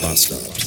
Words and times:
Bastard. 0.00 0.59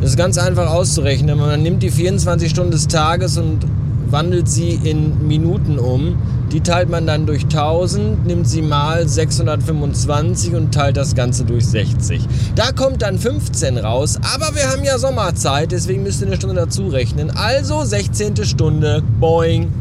Das 0.00 0.10
ist 0.10 0.16
ganz 0.16 0.38
einfach 0.38 0.72
auszurechnen. 0.72 1.38
Man 1.38 1.62
nimmt 1.62 1.84
die 1.84 1.92
24 1.92 2.50
Stunden 2.50 2.72
des 2.72 2.88
Tages 2.88 3.38
und 3.38 3.64
wandelt 4.10 4.48
sie 4.48 4.80
in 4.82 5.28
Minuten 5.28 5.78
um. 5.78 6.16
Die 6.52 6.60
teilt 6.60 6.90
man 6.90 7.06
dann 7.06 7.24
durch 7.24 7.44
1000, 7.44 8.26
nimmt 8.26 8.46
sie 8.46 8.60
mal 8.60 9.08
625 9.08 10.54
und 10.54 10.74
teilt 10.74 10.98
das 10.98 11.14
Ganze 11.14 11.44
durch 11.44 11.66
60. 11.66 12.20
Da 12.54 12.72
kommt 12.72 13.00
dann 13.00 13.18
15 13.18 13.78
raus, 13.78 14.18
aber 14.34 14.54
wir 14.54 14.70
haben 14.70 14.84
ja 14.84 14.98
Sommerzeit, 14.98 15.72
deswegen 15.72 16.02
müsst 16.02 16.20
ihr 16.20 16.26
eine 16.26 16.36
Stunde 16.36 16.56
dazu 16.56 16.88
rechnen. 16.88 17.30
Also 17.30 17.84
16. 17.84 18.44
Stunde, 18.44 19.02
boing. 19.18 19.72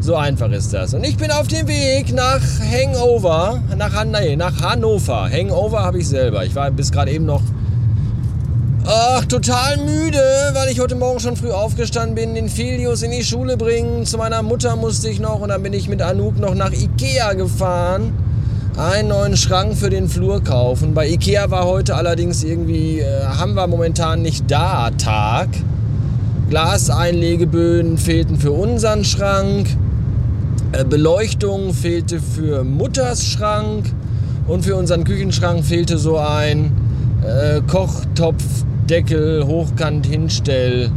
So 0.00 0.16
einfach 0.16 0.50
ist 0.50 0.74
das. 0.74 0.92
Und 0.92 1.04
ich 1.04 1.16
bin 1.16 1.30
auf 1.30 1.46
dem 1.46 1.68
Weg 1.68 2.12
nach 2.12 2.40
Hangover, 2.60 3.62
nach, 3.76 4.04
nee, 4.04 4.34
nach 4.34 4.60
Hannover. 4.60 5.28
Hangover 5.30 5.80
habe 5.80 5.98
ich 5.98 6.08
selber. 6.08 6.44
Ich 6.44 6.54
war 6.54 6.70
bis 6.72 6.90
gerade 6.90 7.12
eben 7.12 7.26
noch 7.26 7.42
Ach, 8.90 9.22
total 9.26 9.76
müde, 9.76 10.18
weil 10.54 10.72
ich 10.72 10.80
heute 10.80 10.94
Morgen 10.94 11.20
schon 11.20 11.36
früh 11.36 11.50
aufgestanden 11.50 12.14
bin, 12.14 12.34
den 12.34 12.48
Filius 12.48 13.02
in 13.02 13.10
die 13.10 13.22
Schule 13.22 13.58
bringen. 13.58 14.06
Zu 14.06 14.16
meiner 14.16 14.42
Mutter 14.42 14.76
musste 14.76 15.10
ich 15.10 15.20
noch 15.20 15.40
und 15.40 15.50
dann 15.50 15.62
bin 15.62 15.74
ich 15.74 15.90
mit 15.90 16.00
Anouk 16.00 16.38
noch 16.38 16.54
nach 16.54 16.72
Ikea 16.72 17.34
gefahren. 17.34 18.14
Einen 18.78 19.08
neuen 19.08 19.36
Schrank 19.36 19.76
für 19.76 19.90
den 19.90 20.08
Flur 20.08 20.42
kaufen. 20.42 20.94
Bei 20.94 21.06
Ikea 21.06 21.50
war 21.50 21.66
heute 21.66 21.96
allerdings 21.96 22.42
irgendwie, 22.42 23.00
äh, 23.00 23.24
haben 23.26 23.52
wir 23.52 23.66
momentan 23.66 24.22
nicht 24.22 24.50
da 24.50 24.88
Tag. 24.92 25.50
Glaseinlegeböden 26.48 27.98
fehlten 27.98 28.38
für 28.38 28.52
unseren 28.52 29.04
Schrank. 29.04 29.68
Äh, 30.72 30.86
Beleuchtung 30.86 31.74
fehlte 31.74 32.20
für 32.20 32.64
Mutters 32.64 33.26
Schrank. 33.26 33.84
Und 34.46 34.64
für 34.64 34.76
unseren 34.76 35.04
Küchenschrank 35.04 35.62
fehlte 35.62 35.98
so 35.98 36.16
ein 36.16 36.72
äh, 37.22 37.60
Kochtopf 37.66 38.42
Deckel 38.88 39.46
hochkant 39.46 40.06
hinstell 40.06 40.90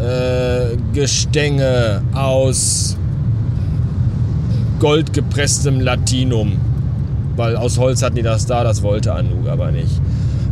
äh, 0.00 0.76
Gestänge 0.92 2.02
aus 2.14 2.96
goldgepresstem 4.78 5.80
Latinum. 5.80 6.58
Weil 7.36 7.56
aus 7.56 7.78
Holz 7.78 8.02
hatten 8.02 8.16
die 8.16 8.22
das 8.22 8.46
da, 8.46 8.64
das 8.64 8.82
wollte 8.82 9.12
Anouk 9.14 9.48
aber 9.48 9.70
nicht. 9.70 10.00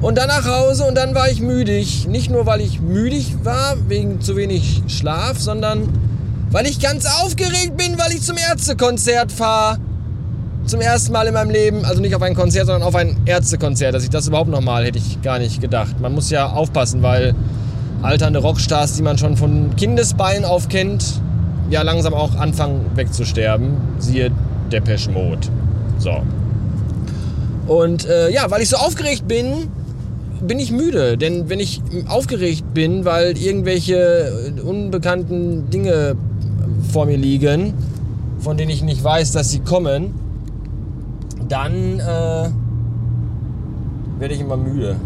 Und 0.01 0.17
dann 0.17 0.29
nach 0.29 0.47
Hause 0.47 0.85
und 0.85 0.95
dann 0.95 1.15
war 1.15 1.31
ich 1.31 1.41
müdig. 1.41 2.07
Nicht 2.09 2.31
nur, 2.31 2.47
weil 2.47 2.61
ich 2.63 2.81
müdig 2.81 3.37
war, 3.45 3.77
wegen 3.89 4.21
zu 4.21 4.35
wenig 4.37 4.83
Schlaf, 4.89 5.39
sondern 5.39 5.89
weil 6.51 6.67
ich 6.67 6.81
ganz 6.81 7.07
aufgeregt 7.23 7.77
bin, 7.77 7.99
weil 7.99 8.13
ich 8.13 8.23
zum 8.23 8.37
Ärztekonzert 8.37 9.31
fahre 9.31 9.79
zum 10.71 10.81
ersten 10.81 11.13
Mal 11.13 11.27
in 11.27 11.35
meinem 11.35 11.51
Leben, 11.51 11.85
also 11.85 12.01
nicht 12.01 12.15
auf 12.15 12.23
ein 12.23 12.35
Konzert, 12.35 12.67
sondern 12.67 12.87
auf 12.87 12.95
ein 12.95 13.17
Ärztekonzert. 13.27 13.93
Dass 13.93 14.05
ich 14.05 14.11
das 14.11 14.29
überhaupt 14.29 14.51
nochmal 14.51 14.85
hätte 14.85 14.99
ich 14.99 15.21
gar 15.21 15.41
nicht 15.41 15.61
gedacht. 15.61 16.01
Man 16.01 16.15
muss 16.15 16.31
ja 16.31 16.47
aufpassen, 16.47 17.03
weil 17.03 17.35
alternde 18.03 18.39
Rockstars, 18.39 18.95
die 18.95 19.03
man 19.03 19.19
schon 19.19 19.37
von 19.37 19.75
Kindesbeinen 19.77 20.45
auf 20.45 20.69
kennt, 20.69 21.21
ja 21.71 21.83
langsam 21.83 22.15
auch 22.15 22.37
anfangen 22.37 22.87
wegzusterben. 22.95 23.77
Siehe 23.99 24.31
Depeche 24.71 25.11
Mode. 25.11 25.49
So. 25.99 26.23
Und 27.67 28.07
äh, 28.07 28.31
ja, 28.31 28.49
weil 28.51 28.63
ich 28.63 28.69
so 28.69 28.77
aufgeregt 28.77 29.27
bin, 29.27 29.69
bin 30.41 30.61
ich 30.61 30.71
müde. 30.71 31.19
Denn 31.19 31.51
wenn 31.51 31.59
ich 31.59 31.83
aufgeregt 32.07 32.75
bin, 32.75 33.05
weil 33.05 33.37
irgendwelche 33.37 34.53
unbekannten 34.65 35.69
Dinge 35.69 36.15
vor 36.93 37.07
mir 37.07 37.19
liegen, 37.19 37.75
von 38.39 38.57
denen 38.57 38.71
ich 38.71 38.83
nicht 38.83 39.03
weiß, 39.03 39.33
dass 39.33 39.51
sie 39.51 39.61
kommen, 39.61 40.15
dann 41.51 41.99
äh, 41.99 42.49
werde 44.21 44.35
ich 44.35 44.41
immer 44.41 44.57
müde. 44.57 44.97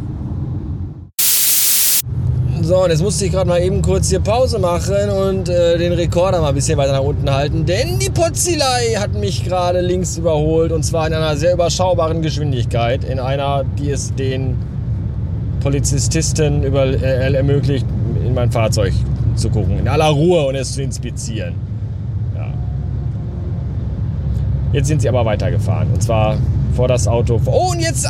So, 2.62 2.82
und 2.84 2.90
jetzt 2.90 3.02
musste 3.02 3.26
ich 3.26 3.32
gerade 3.32 3.48
mal 3.48 3.60
eben 3.60 3.82
kurz 3.82 4.08
hier 4.08 4.20
Pause 4.20 4.58
machen 4.58 5.10
und 5.10 5.48
äh, 5.48 5.76
den 5.76 5.92
Rekorder 5.92 6.40
mal 6.40 6.48
ein 6.48 6.54
bisschen 6.54 6.78
weiter 6.78 6.92
nach 6.92 7.02
unten 7.02 7.30
halten, 7.30 7.66
denn 7.66 7.98
die 7.98 8.08
Potzilei 8.08 8.94
hat 8.96 9.12
mich 9.12 9.44
gerade 9.44 9.80
links 9.80 10.16
überholt 10.16 10.72
und 10.72 10.82
zwar 10.82 11.06
in 11.06 11.12
einer 11.12 11.36
sehr 11.36 11.54
überschaubaren 11.54 12.22
Geschwindigkeit, 12.22 13.04
in 13.04 13.18
einer, 13.18 13.64
die 13.78 13.90
es 13.90 14.14
den 14.14 14.56
Polizististen 15.60 16.62
über, 16.62 16.86
äh, 16.86 17.34
ermöglicht, 17.34 17.86
in 18.24 18.32
mein 18.32 18.50
Fahrzeug 18.50 18.94
zu 19.34 19.50
gucken, 19.50 19.78
in 19.78 19.88
aller 19.88 20.08
Ruhe 20.08 20.46
und 20.46 20.54
es 20.54 20.72
zu 20.72 20.82
inspizieren. 20.82 21.73
Jetzt 24.74 24.88
sind 24.88 25.00
sie 25.00 25.08
aber 25.08 25.24
weitergefahren. 25.24 25.92
Und 25.92 26.02
zwar 26.02 26.36
vor 26.74 26.88
das 26.88 27.06
Auto. 27.06 27.40
Oh, 27.46 27.70
und 27.70 27.78
jetzt. 27.78 28.08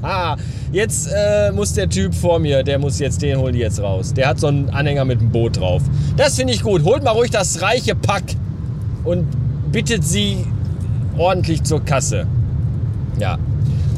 Aha, 0.00 0.36
jetzt 0.70 1.08
äh, 1.12 1.50
muss 1.50 1.72
der 1.72 1.88
Typ 1.88 2.14
vor 2.14 2.38
mir, 2.38 2.62
der 2.62 2.78
muss 2.78 3.00
jetzt, 3.00 3.20
den 3.20 3.36
holen 3.38 3.52
die 3.52 3.58
jetzt 3.58 3.82
raus. 3.82 4.14
Der 4.14 4.28
hat 4.28 4.38
so 4.38 4.46
einen 4.46 4.70
Anhänger 4.70 5.04
mit 5.04 5.18
einem 5.18 5.32
Boot 5.32 5.58
drauf. 5.58 5.82
Das 6.16 6.36
finde 6.36 6.52
ich 6.52 6.62
gut. 6.62 6.84
Holt 6.84 7.02
mal 7.02 7.10
ruhig 7.10 7.32
das 7.32 7.62
reiche 7.62 7.96
Pack 7.96 8.22
und 9.02 9.26
bittet 9.72 10.04
sie 10.04 10.46
ordentlich 11.18 11.64
zur 11.64 11.84
Kasse. 11.84 12.28
Ja, 13.18 13.38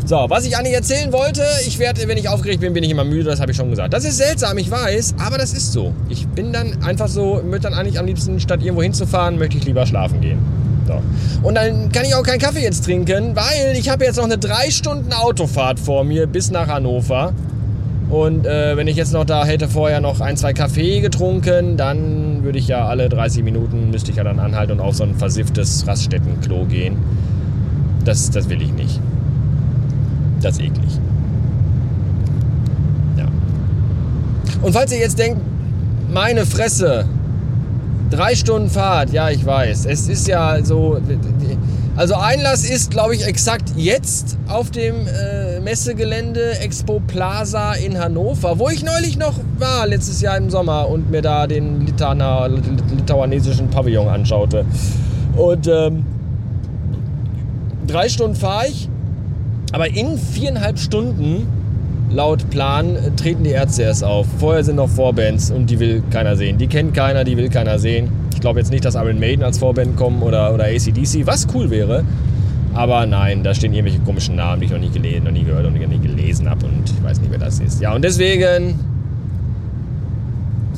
so, 0.06 0.24
was 0.28 0.46
ich 0.46 0.56
eigentlich 0.56 0.74
erzählen 0.74 1.12
wollte, 1.12 1.42
ich 1.66 1.80
werde, 1.80 2.06
wenn 2.06 2.16
ich 2.16 2.28
aufgeregt 2.28 2.60
bin, 2.60 2.72
bin 2.72 2.84
ich 2.84 2.90
immer 2.90 3.02
müde, 3.02 3.24
das 3.24 3.40
habe 3.40 3.50
ich 3.50 3.56
schon 3.56 3.70
gesagt. 3.70 3.92
Das 3.92 4.04
ist 4.04 4.18
seltsam, 4.18 4.56
ich 4.56 4.70
weiß, 4.70 5.16
aber 5.18 5.36
das 5.36 5.52
ist 5.52 5.72
so. 5.72 5.92
Ich 6.08 6.28
bin 6.28 6.52
dann 6.52 6.80
einfach 6.84 7.08
so, 7.08 7.42
möchte 7.44 7.68
dann 7.68 7.74
eigentlich 7.74 7.98
am 7.98 8.06
liebsten, 8.06 8.38
statt 8.38 8.60
irgendwo 8.62 8.84
hinzufahren, 8.84 9.36
möchte 9.36 9.58
ich 9.58 9.64
lieber 9.64 9.84
schlafen 9.84 10.20
gehen. 10.20 10.38
So. 10.86 11.02
Und 11.42 11.56
dann 11.56 11.90
kann 11.90 12.04
ich 12.04 12.14
auch 12.14 12.22
keinen 12.22 12.38
Kaffee 12.38 12.62
jetzt 12.62 12.84
trinken, 12.84 13.34
weil 13.34 13.76
ich 13.76 13.88
habe 13.88 14.04
jetzt 14.04 14.16
noch 14.16 14.24
eine 14.24 14.38
drei 14.38 14.70
Stunden 14.70 15.12
Autofahrt 15.12 15.80
vor 15.80 16.04
mir 16.04 16.28
bis 16.28 16.52
nach 16.52 16.68
Hannover. 16.68 17.32
Und 18.08 18.46
äh, 18.46 18.76
wenn 18.76 18.86
ich 18.86 18.94
jetzt 18.94 19.12
noch 19.12 19.24
da 19.24 19.44
hätte 19.44 19.68
vorher 19.68 20.00
noch 20.00 20.20
ein, 20.20 20.36
zwei 20.36 20.52
Kaffee 20.52 21.00
getrunken, 21.00 21.76
dann 21.76 22.44
würde 22.44 22.60
ich 22.60 22.68
ja 22.68 22.86
alle 22.86 23.08
30 23.08 23.42
Minuten, 23.42 23.90
müsste 23.90 24.12
ich 24.12 24.18
ja 24.18 24.22
dann 24.22 24.38
anhalten 24.38 24.74
und 24.74 24.80
auf 24.80 24.94
so 24.94 25.02
ein 25.02 25.16
versifftes 25.16 25.84
Raststättenklo 25.84 26.66
gehen. 26.66 26.96
Das, 28.04 28.30
das 28.30 28.48
will 28.48 28.62
ich 28.62 28.72
nicht 28.72 29.00
das 30.46 30.58
eklig. 30.58 31.00
Ja. 33.16 33.26
Und 34.62 34.72
falls 34.72 34.92
ihr 34.92 34.98
jetzt 34.98 35.18
denkt, 35.18 35.40
meine 36.12 36.46
Fresse, 36.46 37.04
drei 38.10 38.34
Stunden 38.34 38.70
Fahrt, 38.70 39.12
ja, 39.12 39.30
ich 39.30 39.44
weiß. 39.44 39.86
Es 39.86 40.08
ist 40.08 40.28
ja 40.28 40.64
so. 40.64 40.98
Also 41.96 42.14
Einlass 42.14 42.68
ist, 42.68 42.90
glaube 42.90 43.14
ich, 43.14 43.26
exakt 43.26 43.72
jetzt 43.74 44.36
auf 44.48 44.70
dem 44.70 45.06
äh, 45.06 45.60
Messegelände 45.60 46.58
Expo 46.60 47.00
Plaza 47.06 47.72
in 47.72 47.98
Hannover, 47.98 48.58
wo 48.58 48.68
ich 48.68 48.84
neulich 48.84 49.16
noch 49.16 49.40
war, 49.58 49.86
letztes 49.86 50.20
Jahr 50.20 50.36
im 50.36 50.50
Sommer 50.50 50.88
und 50.90 51.10
mir 51.10 51.22
da 51.22 51.46
den 51.46 51.86
Litana, 51.86 52.46
litauanesischen 52.46 53.70
Pavillon 53.70 54.08
anschaute. 54.08 54.66
Und 55.36 55.68
ähm, 55.68 56.04
drei 57.86 58.10
Stunden 58.10 58.36
fahre 58.36 58.68
ich 58.68 58.90
aber 59.72 59.88
in 59.88 60.18
viereinhalb 60.18 60.78
Stunden, 60.78 61.46
laut 62.10 62.48
Plan, 62.50 62.96
treten 63.16 63.44
die 63.44 63.50
Ärzte 63.50 63.82
erst 63.82 64.04
auf. 64.04 64.26
Vorher 64.38 64.64
sind 64.64 64.76
noch 64.76 64.88
Vorbands 64.88 65.50
und 65.50 65.70
die 65.70 65.80
will 65.80 66.02
keiner 66.10 66.36
sehen. 66.36 66.58
Die 66.58 66.66
kennt 66.66 66.94
keiner, 66.94 67.24
die 67.24 67.36
will 67.36 67.48
keiner 67.48 67.78
sehen. 67.78 68.08
Ich 68.34 68.40
glaube 68.40 68.60
jetzt 68.60 68.70
nicht, 68.70 68.84
dass 68.84 68.94
Iron 68.94 69.18
Maiden 69.18 69.42
als 69.42 69.58
Vorband 69.58 69.96
kommen 69.96 70.22
oder, 70.22 70.52
oder 70.54 70.64
ACDC, 70.64 71.26
was 71.26 71.46
cool 71.54 71.70
wäre. 71.70 72.04
Aber 72.74 73.06
nein, 73.06 73.42
da 73.42 73.54
stehen 73.54 73.72
irgendwelche 73.72 74.00
komischen 74.00 74.36
Namen, 74.36 74.60
die 74.60 74.66
ich 74.66 74.72
noch 74.72 74.78
nie 74.78 74.90
gelesen, 74.90 75.24
noch 75.24 75.32
nie 75.32 75.44
gehört 75.44 75.64
und 75.64 75.80
noch 75.80 75.88
nie 75.88 75.98
gelesen 75.98 76.48
habe 76.48 76.66
und 76.66 76.82
ich 76.84 77.02
weiß 77.02 77.20
nicht, 77.20 77.30
wer 77.30 77.38
das 77.38 77.58
ist. 77.58 77.80
Ja, 77.80 77.94
und 77.94 78.04
deswegen 78.04 78.78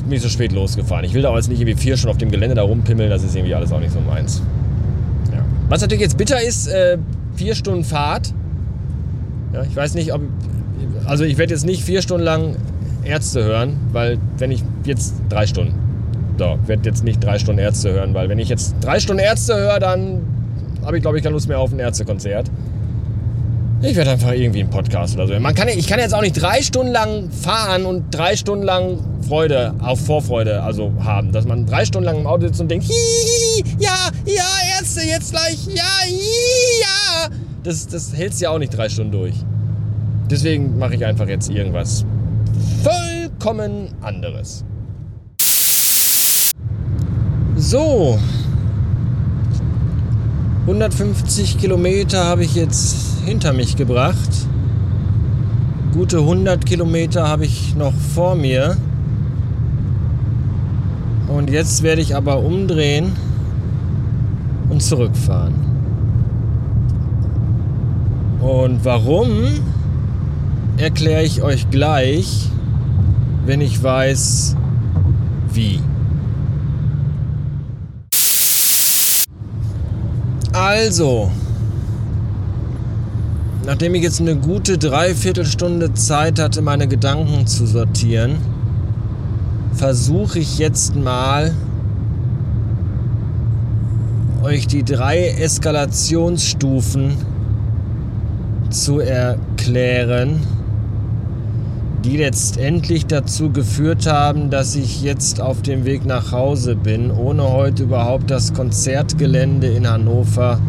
bin 0.09 0.15
ich 0.15 0.21
so 0.21 0.29
spät 0.29 0.51
losgefahren. 0.51 1.05
Ich 1.05 1.13
will 1.13 1.21
da 1.21 1.29
auch 1.29 1.35
jetzt 1.35 1.49
nicht 1.49 1.59
irgendwie 1.61 1.79
vier 1.79 1.95
Stunden 1.97 2.11
auf 2.11 2.17
dem 2.17 2.31
Gelände 2.31 2.55
da 2.55 2.63
rumpimmeln, 2.63 3.09
das 3.09 3.23
ist 3.23 3.35
irgendwie 3.35 3.53
alles 3.53 3.71
auch 3.71 3.79
nicht 3.79 3.91
so 3.91 3.99
meins. 3.99 4.41
Ja. 5.31 5.43
Was 5.67 5.81
natürlich 5.81 6.01
jetzt 6.01 6.17
bitter 6.17 6.41
ist, 6.41 6.67
äh, 6.67 6.97
vier 7.35 7.53
Stunden 7.53 7.83
Fahrt. 7.83 8.33
Ja, 9.53 9.63
ich 9.63 9.75
weiß 9.75 9.95
nicht, 9.95 10.13
ob. 10.13 10.21
Also 11.05 11.23
ich 11.23 11.37
werde 11.37 11.53
jetzt 11.53 11.65
nicht 11.65 11.83
vier 11.83 12.01
Stunden 12.01 12.23
lang 12.23 12.55
Ärzte 13.03 13.43
hören, 13.43 13.77
weil 13.91 14.17
wenn 14.37 14.51
ich 14.51 14.63
jetzt 14.85 15.15
drei 15.29 15.47
Stunden. 15.47 15.73
So, 16.37 16.57
ich 16.61 16.67
werde 16.69 16.83
jetzt 16.85 17.03
nicht 17.03 17.23
drei 17.23 17.37
Stunden 17.37 17.59
Ärzte 17.59 17.91
hören, 17.91 18.13
weil 18.13 18.29
wenn 18.29 18.39
ich 18.39 18.47
jetzt 18.47 18.75
drei 18.79 18.99
Stunden 18.99 19.21
Ärzte 19.21 19.55
höre, 19.55 19.79
dann 19.79 20.21
habe 20.85 20.97
ich 20.97 21.01
glaube 21.01 21.17
ich 21.17 21.23
keine 21.23 21.33
Lust 21.33 21.47
mehr 21.47 21.59
auf 21.59 21.71
ein 21.71 21.79
Ärztekonzert. 21.79 22.49
Ich 23.81 23.95
werde 23.95 24.11
einfach 24.11 24.33
irgendwie 24.33 24.59
einen 24.59 24.69
Podcast 24.69 25.15
oder 25.15 25.25
so. 25.27 25.39
Man 25.39 25.55
kann, 25.55 25.69
ich 25.69 25.87
kann 25.87 25.99
jetzt 25.99 26.13
auch 26.13 26.21
nicht 26.21 26.33
drei 26.33 26.61
Stunden 26.61 26.91
lang 26.91 27.29
fahren 27.31 27.85
und 27.85 28.13
drei 28.13 28.35
Stunden 28.35 28.65
lang 28.65 28.99
Freude 29.25 29.73
auf 29.79 30.05
Vorfreude 30.05 30.61
also 30.63 30.91
haben. 31.01 31.31
Dass 31.31 31.45
man 31.45 31.65
drei 31.65 31.85
Stunden 31.85 32.05
lang 32.05 32.19
im 32.19 32.27
Auto 32.27 32.47
sitzt 32.47 32.59
und 32.59 32.69
denkt, 32.69 32.85
Hihihi, 32.85 33.63
ja, 33.79 34.09
ja, 34.25 34.77
Ärzte, 34.77 35.01
jetzt 35.01 35.31
gleich, 35.31 35.65
ja, 35.67 35.83
ja. 36.11 37.29
Das, 37.63 37.87
das 37.87 38.15
hältst 38.15 38.41
ja 38.41 38.51
auch 38.51 38.59
nicht 38.59 38.75
drei 38.75 38.89
Stunden 38.89 39.11
durch. 39.11 39.35
Deswegen 40.29 40.77
mache 40.77 40.95
ich 40.95 41.05
einfach 41.05 41.27
jetzt 41.27 41.49
irgendwas 41.49 42.05
vollkommen 42.83 43.89
anderes. 44.01 44.63
So. 47.55 48.17
150 50.61 51.57
Kilometer 51.57 52.25
habe 52.25 52.43
ich 52.43 52.55
jetzt 52.55 53.23
hinter 53.25 53.53
mich 53.53 53.75
gebracht. 53.75 54.29
Gute 55.93 56.19
100 56.19 56.65
Kilometer 56.65 57.27
habe 57.27 57.45
ich 57.45 57.75
noch 57.75 57.93
vor 57.93 58.35
mir. 58.35 58.77
Und 61.27 61.49
jetzt 61.49 61.83
werde 61.83 62.01
ich 62.01 62.15
aber 62.15 62.39
umdrehen 62.39 63.11
und 64.69 64.81
zurückfahren. 64.81 65.68
Und 68.49 68.83
warum, 68.83 69.29
erkläre 70.77 71.23
ich 71.23 71.43
euch 71.43 71.69
gleich, 71.69 72.49
wenn 73.45 73.61
ich 73.61 73.83
weiß, 73.83 74.55
wie. 75.53 75.79
Also, 80.51 81.29
Nachdem 83.65 83.93
ich 83.93 84.01
jetzt 84.01 84.19
eine 84.19 84.35
gute 84.35 84.79
Dreiviertelstunde 84.79 85.93
Zeit 85.93 86.39
hatte, 86.39 86.63
meine 86.63 86.87
Gedanken 86.87 87.45
zu 87.45 87.67
sortieren, 87.67 88.37
versuche 89.73 90.39
ich 90.39 90.57
jetzt 90.57 90.95
mal 90.95 91.53
euch 94.41 94.65
die 94.65 94.83
drei 94.83 95.27
Eskalationsstufen 95.27 97.28
zu 98.69 98.99
erklären, 98.99 100.39
die 102.03 102.17
letztendlich 102.17 103.05
dazu 103.05 103.51
geführt 103.51 104.07
haben, 104.07 104.49
dass 104.49 104.75
ich 104.75 105.01
jetzt 105.01 105.41
auf 105.41 105.61
dem 105.61 105.85
Weg 105.85 106.05
nach 106.05 106.31
Hause 106.31 106.75
bin, 106.75 107.11
ohne 107.11 107.43
heute 107.51 107.83
überhaupt 107.83 108.31
das 108.31 108.53
Konzertgelände 108.53 109.67
in 109.67 109.89
Hannover 109.89 110.59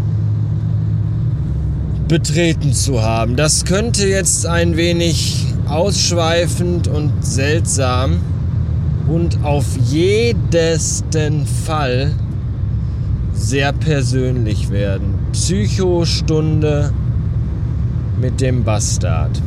betreten 2.09 2.73
zu 2.73 3.03
haben. 3.03 3.37
Das 3.37 3.65
könnte 3.65 4.07
jetzt 4.07 4.45
ein 4.45 4.77
wenig 4.77 5.47
ausschweifend 5.69 6.89
und 6.89 7.13
seltsam 7.25 8.19
und 9.07 9.45
auf 9.45 9.65
jedesten 9.89 11.47
Fall 11.47 12.13
sehr 13.33 13.73
persönlich 13.73 14.71
werden. 14.71 15.15
Psychostunde 15.33 16.93
mit 18.21 18.41
dem 18.41 18.65
Bastard. 18.65 19.41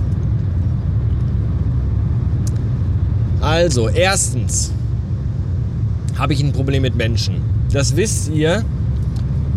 Also, 3.41 3.89
erstens 3.89 4.71
habe 6.17 6.33
ich 6.33 6.43
ein 6.43 6.53
Problem 6.53 6.81
mit 6.81 6.95
Menschen. 6.95 7.41
Das 7.71 7.95
wisst 7.95 8.29
ihr. 8.29 8.63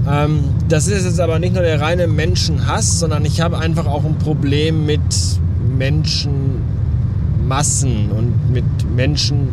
Ähm, 0.09 0.45
das 0.69 0.89
ist 0.89 1.05
jetzt 1.05 1.21
aber 1.21 1.39
nicht 1.39 1.55
nur 1.55 1.63
der 1.63 1.81
reine 1.81 2.07
Menschenhass, 2.07 2.99
sondern 2.99 3.25
ich 3.25 3.41
habe 3.41 3.59
einfach 3.59 3.87
auch 3.87 4.05
ein 4.05 4.19
Problem 4.19 4.87
mit 4.87 5.01
Menschenmassen 5.79 8.11
und 8.11 8.53
mit 8.53 8.65
Menschen 8.95 9.49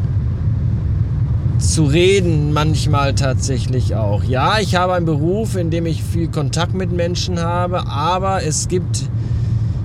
zu 1.60 1.86
reden 1.86 2.54
manchmal 2.54 3.16
tatsächlich 3.16 3.96
auch. 3.96 4.24
Ja, 4.24 4.60
ich 4.60 4.76
habe 4.76 4.94
einen 4.94 5.06
Beruf, 5.06 5.56
in 5.56 5.70
dem 5.70 5.86
ich 5.86 6.04
viel 6.04 6.28
Kontakt 6.28 6.74
mit 6.74 6.92
Menschen 6.92 7.40
habe, 7.40 7.88
aber 7.88 8.44
es 8.44 8.68
gibt 8.68 9.04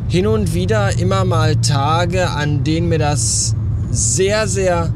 hin 0.09 0.27
und 0.27 0.55
wieder 0.55 0.99
immer 0.99 1.25
mal 1.25 1.57
Tage, 1.57 2.31
an 2.31 2.65
denen 2.65 2.89
mir 2.89 2.99
das 2.99 3.55
sehr, 3.91 4.49
sehr 4.49 4.93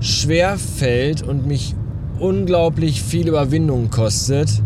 schwer 0.00 0.58
fällt 0.58 1.22
und 1.22 1.46
mich 1.46 1.74
unglaublich 2.18 3.02
viel 3.02 3.28
Überwindung 3.28 3.90
kostet 3.90 4.62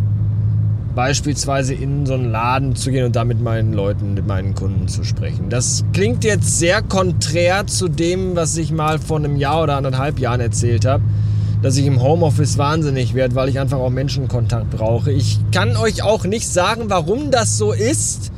beispielsweise 0.97 1.75
in 1.75 2.07
so 2.07 2.15
einen 2.15 2.33
Laden 2.33 2.75
zu 2.75 2.91
gehen 2.91 3.05
und 3.05 3.15
da 3.15 3.25
mit 3.25 3.41
meinen 3.41 3.75
Leuten, 3.75 4.15
mit 4.15 4.27
meinen 4.27 4.55
Kunden 4.55 4.89
zu 4.89 5.05
sprechen. 5.05 5.51
Das 5.51 5.85
klingt 5.93 6.25
jetzt 6.25 6.59
sehr 6.59 6.83
konträr 6.83 7.67
zu 7.67 7.89
dem, 7.89 8.35
was 8.35 8.57
ich 8.57 8.73
mal 8.73 8.99
vor 8.99 9.19
einem 9.19 9.37
Jahr 9.37 9.63
oder 9.63 9.77
anderthalb 9.77 10.19
Jahren 10.19 10.41
erzählt 10.41 10.87
habe, 10.87 11.05
dass 11.63 11.77
ich 11.77 11.87
im 11.87 12.03
Homeoffice 12.03 12.57
wahnsinnig 12.57 13.15
werde, 13.15 13.35
weil 13.35 13.51
ich 13.51 13.61
einfach 13.61 13.79
auch 13.79 13.91
Menschenkontakt 13.91 14.71
brauche. 14.71 15.13
Ich 15.13 15.39
kann 15.53 15.77
euch 15.77 16.03
auch 16.03 16.25
nicht 16.25 16.49
sagen, 16.49 16.85
warum 16.89 17.31
das 17.31 17.59
so 17.59 17.73
ist, 17.73 18.33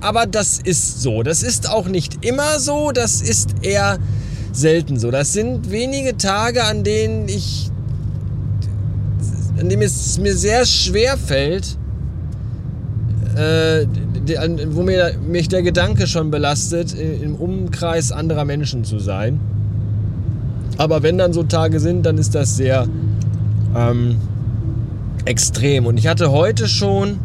aber 0.00 0.26
das 0.26 0.58
ist 0.58 1.02
so. 1.02 1.22
Das 1.22 1.42
ist 1.42 1.68
auch 1.70 1.88
nicht 1.88 2.24
immer 2.24 2.58
so, 2.58 2.90
das 2.92 3.22
ist 3.22 3.54
eher 3.62 3.98
selten 4.52 4.98
so. 4.98 5.10
Das 5.10 5.32
sind 5.32 5.70
wenige 5.70 6.16
Tage, 6.16 6.64
an 6.64 6.84
denen 6.84 7.28
ich 7.28 7.70
an 9.58 9.68
dem 9.68 9.82
es 9.82 10.18
mir 10.18 10.34
sehr 10.34 10.66
schwer 10.66 11.16
fällt, 11.16 11.76
äh, 13.36 13.86
wo 14.70 14.82
mir, 14.82 15.14
mich 15.26 15.48
der 15.48 15.62
Gedanke 15.62 16.06
schon 16.06 16.30
belastet, 16.30 16.94
im 16.94 17.34
Umkreis 17.36 18.10
anderer 18.12 18.44
Menschen 18.44 18.84
zu 18.84 18.98
sein. 18.98 19.40
Aber 20.76 21.02
wenn 21.02 21.18
dann 21.18 21.32
so 21.32 21.44
Tage 21.44 21.78
sind, 21.78 22.04
dann 22.04 22.18
ist 22.18 22.34
das 22.34 22.56
sehr 22.56 22.86
ähm, 23.76 24.16
extrem. 25.24 25.86
Und 25.86 25.98
ich 25.98 26.08
hatte 26.08 26.32
heute 26.32 26.68
schon, 26.68 27.18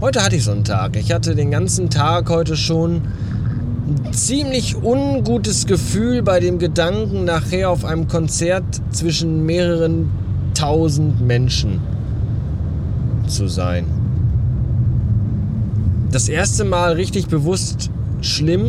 heute 0.00 0.22
hatte 0.22 0.36
ich 0.36 0.44
so 0.44 0.52
einen 0.52 0.64
Tag. 0.64 0.96
Ich 0.96 1.12
hatte 1.12 1.34
den 1.34 1.50
ganzen 1.50 1.90
Tag 1.90 2.28
heute 2.30 2.56
schon 2.56 3.02
ein 4.04 4.12
ziemlich 4.12 4.76
ungutes 4.76 5.66
Gefühl 5.66 6.22
bei 6.22 6.40
dem 6.40 6.58
Gedanken, 6.58 7.24
nachher 7.24 7.70
auf 7.70 7.84
einem 7.84 8.08
Konzert 8.08 8.64
zwischen 8.90 9.44
mehreren 9.46 10.10
tausend 10.54 11.20
Menschen 11.20 11.80
zu 13.26 13.48
sein 13.48 13.84
das 16.10 16.28
erste 16.28 16.64
Mal 16.64 16.94
richtig 16.94 17.28
bewusst 17.28 17.90
schlimm 18.20 18.68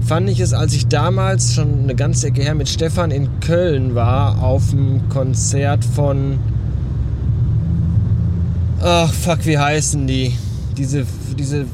fand 0.00 0.28
ich 0.28 0.40
es, 0.40 0.52
als 0.52 0.74
ich 0.74 0.88
damals 0.88 1.54
schon 1.54 1.82
eine 1.82 1.94
ganze 1.94 2.28
Ecke 2.28 2.42
her 2.42 2.54
mit 2.54 2.68
Stefan 2.68 3.10
in 3.10 3.40
Köln 3.40 3.94
war, 3.94 4.42
auf 4.42 4.70
dem 4.70 5.08
Konzert 5.10 5.84
von. 5.84 6.38
Ach, 8.80 9.12
fuck, 9.12 9.44
wie 9.44 9.58
heißen 9.58 10.06
die? 10.06 10.36
Diese, 10.76 11.04
diese, 11.36 11.64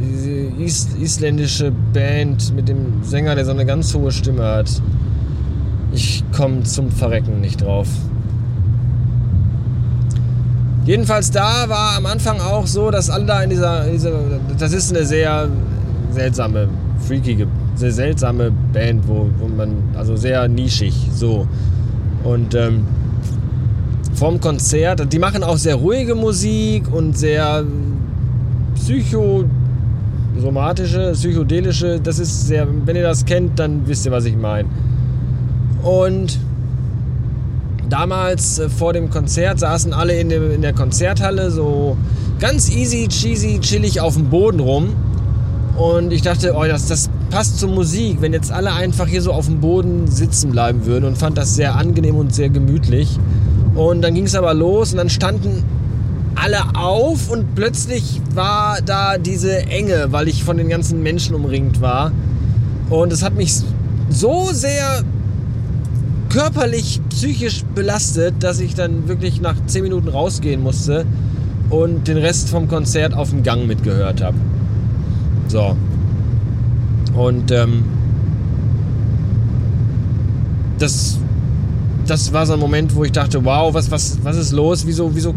diese 0.00 1.00
isländische 1.02 1.72
Band 1.92 2.54
mit 2.54 2.68
dem 2.68 3.02
Sänger, 3.02 3.34
der 3.34 3.44
so 3.44 3.50
eine 3.50 3.66
ganz 3.66 3.92
hohe 3.94 4.12
Stimme 4.12 4.44
hat. 4.44 4.70
Ich 5.92 6.22
komme 6.36 6.62
zum 6.62 6.92
Verrecken 6.92 7.40
nicht 7.40 7.62
drauf. 7.62 7.88
Jedenfalls 10.84 11.32
da 11.32 11.68
war 11.68 11.96
am 11.96 12.06
Anfang 12.06 12.40
auch 12.40 12.66
so, 12.66 12.90
dass 12.90 13.10
alle 13.10 13.26
da 13.26 13.42
in 13.42 13.50
dieser, 13.50 13.84
in 13.86 13.92
dieser 13.92 14.12
das 14.56 14.72
ist 14.72 14.94
eine 14.94 15.04
sehr 15.04 15.48
seltsame, 16.12 16.68
freakige, 17.00 17.48
sehr 17.74 17.92
seltsame 17.92 18.52
Band, 18.72 19.06
wo, 19.08 19.28
wo 19.38 19.48
man, 19.48 19.74
also 19.96 20.14
sehr 20.16 20.46
nischig, 20.46 20.94
so. 21.12 21.48
Und 22.22 22.54
ähm, 22.54 22.86
vom 24.18 24.40
Konzert, 24.40 25.12
die 25.12 25.18
machen 25.20 25.44
auch 25.44 25.56
sehr 25.56 25.76
ruhige 25.76 26.16
Musik 26.16 26.92
und 26.92 27.16
sehr 27.16 27.64
psychosomatische, 28.74 31.12
psychedelische, 31.12 32.00
das 32.00 32.18
ist 32.18 32.48
sehr, 32.48 32.66
wenn 32.84 32.96
ihr 32.96 33.04
das 33.04 33.24
kennt, 33.24 33.60
dann 33.60 33.86
wisst 33.86 34.06
ihr, 34.06 34.12
was 34.12 34.24
ich 34.24 34.36
meine. 34.36 34.68
Und 35.84 36.40
damals 37.88 38.58
äh, 38.58 38.68
vor 38.68 38.92
dem 38.92 39.08
Konzert 39.08 39.60
saßen 39.60 39.92
alle 39.92 40.18
in, 40.18 40.30
dem, 40.30 40.50
in 40.50 40.62
der 40.62 40.72
Konzerthalle 40.72 41.52
so 41.52 41.96
ganz 42.40 42.74
easy, 42.74 43.06
cheesy, 43.08 43.60
chillig 43.60 44.00
auf 44.00 44.14
dem 44.14 44.30
Boden 44.30 44.58
rum. 44.58 44.94
Und 45.76 46.12
ich 46.12 46.22
dachte, 46.22 46.54
oh, 46.56 46.64
das, 46.64 46.88
das 46.88 47.08
passt 47.30 47.60
zur 47.60 47.70
Musik, 47.70 48.20
wenn 48.20 48.32
jetzt 48.32 48.50
alle 48.50 48.72
einfach 48.72 49.06
hier 49.06 49.22
so 49.22 49.32
auf 49.32 49.46
dem 49.46 49.60
Boden 49.60 50.08
sitzen 50.08 50.50
bleiben 50.50 50.86
würden 50.86 51.04
und 51.04 51.16
fand 51.16 51.38
das 51.38 51.54
sehr 51.54 51.76
angenehm 51.76 52.16
und 52.16 52.34
sehr 52.34 52.48
gemütlich. 52.48 53.16
Und 53.78 54.02
dann 54.02 54.12
ging 54.12 54.24
es 54.24 54.34
aber 54.34 54.54
los 54.54 54.90
und 54.90 54.98
dann 54.98 55.08
standen 55.08 55.62
alle 56.34 56.74
auf 56.74 57.30
und 57.30 57.54
plötzlich 57.54 58.20
war 58.34 58.78
da 58.84 59.18
diese 59.18 59.66
Enge, 59.66 60.08
weil 60.10 60.26
ich 60.26 60.42
von 60.42 60.56
den 60.56 60.68
ganzen 60.68 61.00
Menschen 61.00 61.36
umringt 61.36 61.80
war. 61.80 62.10
Und 62.90 63.12
es 63.12 63.22
hat 63.22 63.36
mich 63.36 63.54
so 64.08 64.48
sehr 64.50 65.04
körperlich, 66.28 67.00
psychisch 67.10 67.62
belastet, 67.76 68.34
dass 68.40 68.58
ich 68.58 68.74
dann 68.74 69.06
wirklich 69.06 69.40
nach 69.40 69.54
10 69.66 69.84
Minuten 69.84 70.08
rausgehen 70.08 70.60
musste 70.60 71.06
und 71.70 72.08
den 72.08 72.16
Rest 72.16 72.48
vom 72.48 72.66
Konzert 72.66 73.14
auf 73.14 73.30
dem 73.30 73.44
Gang 73.44 73.68
mitgehört 73.68 74.24
habe. 74.24 74.38
So. 75.46 75.76
Und 77.14 77.52
ähm, 77.52 77.84
das, 80.80 81.20
das 82.08 82.32
war 82.32 82.46
so 82.46 82.54
ein 82.54 82.60
Moment, 82.60 82.94
wo 82.94 83.04
ich 83.04 83.12
dachte, 83.12 83.44
wow, 83.44 83.72
was, 83.74 83.90
was, 83.90 84.18
was 84.22 84.36
ist 84.36 84.52
los? 84.52 84.86
Wieso, 84.86 85.14
wieso, 85.14 85.34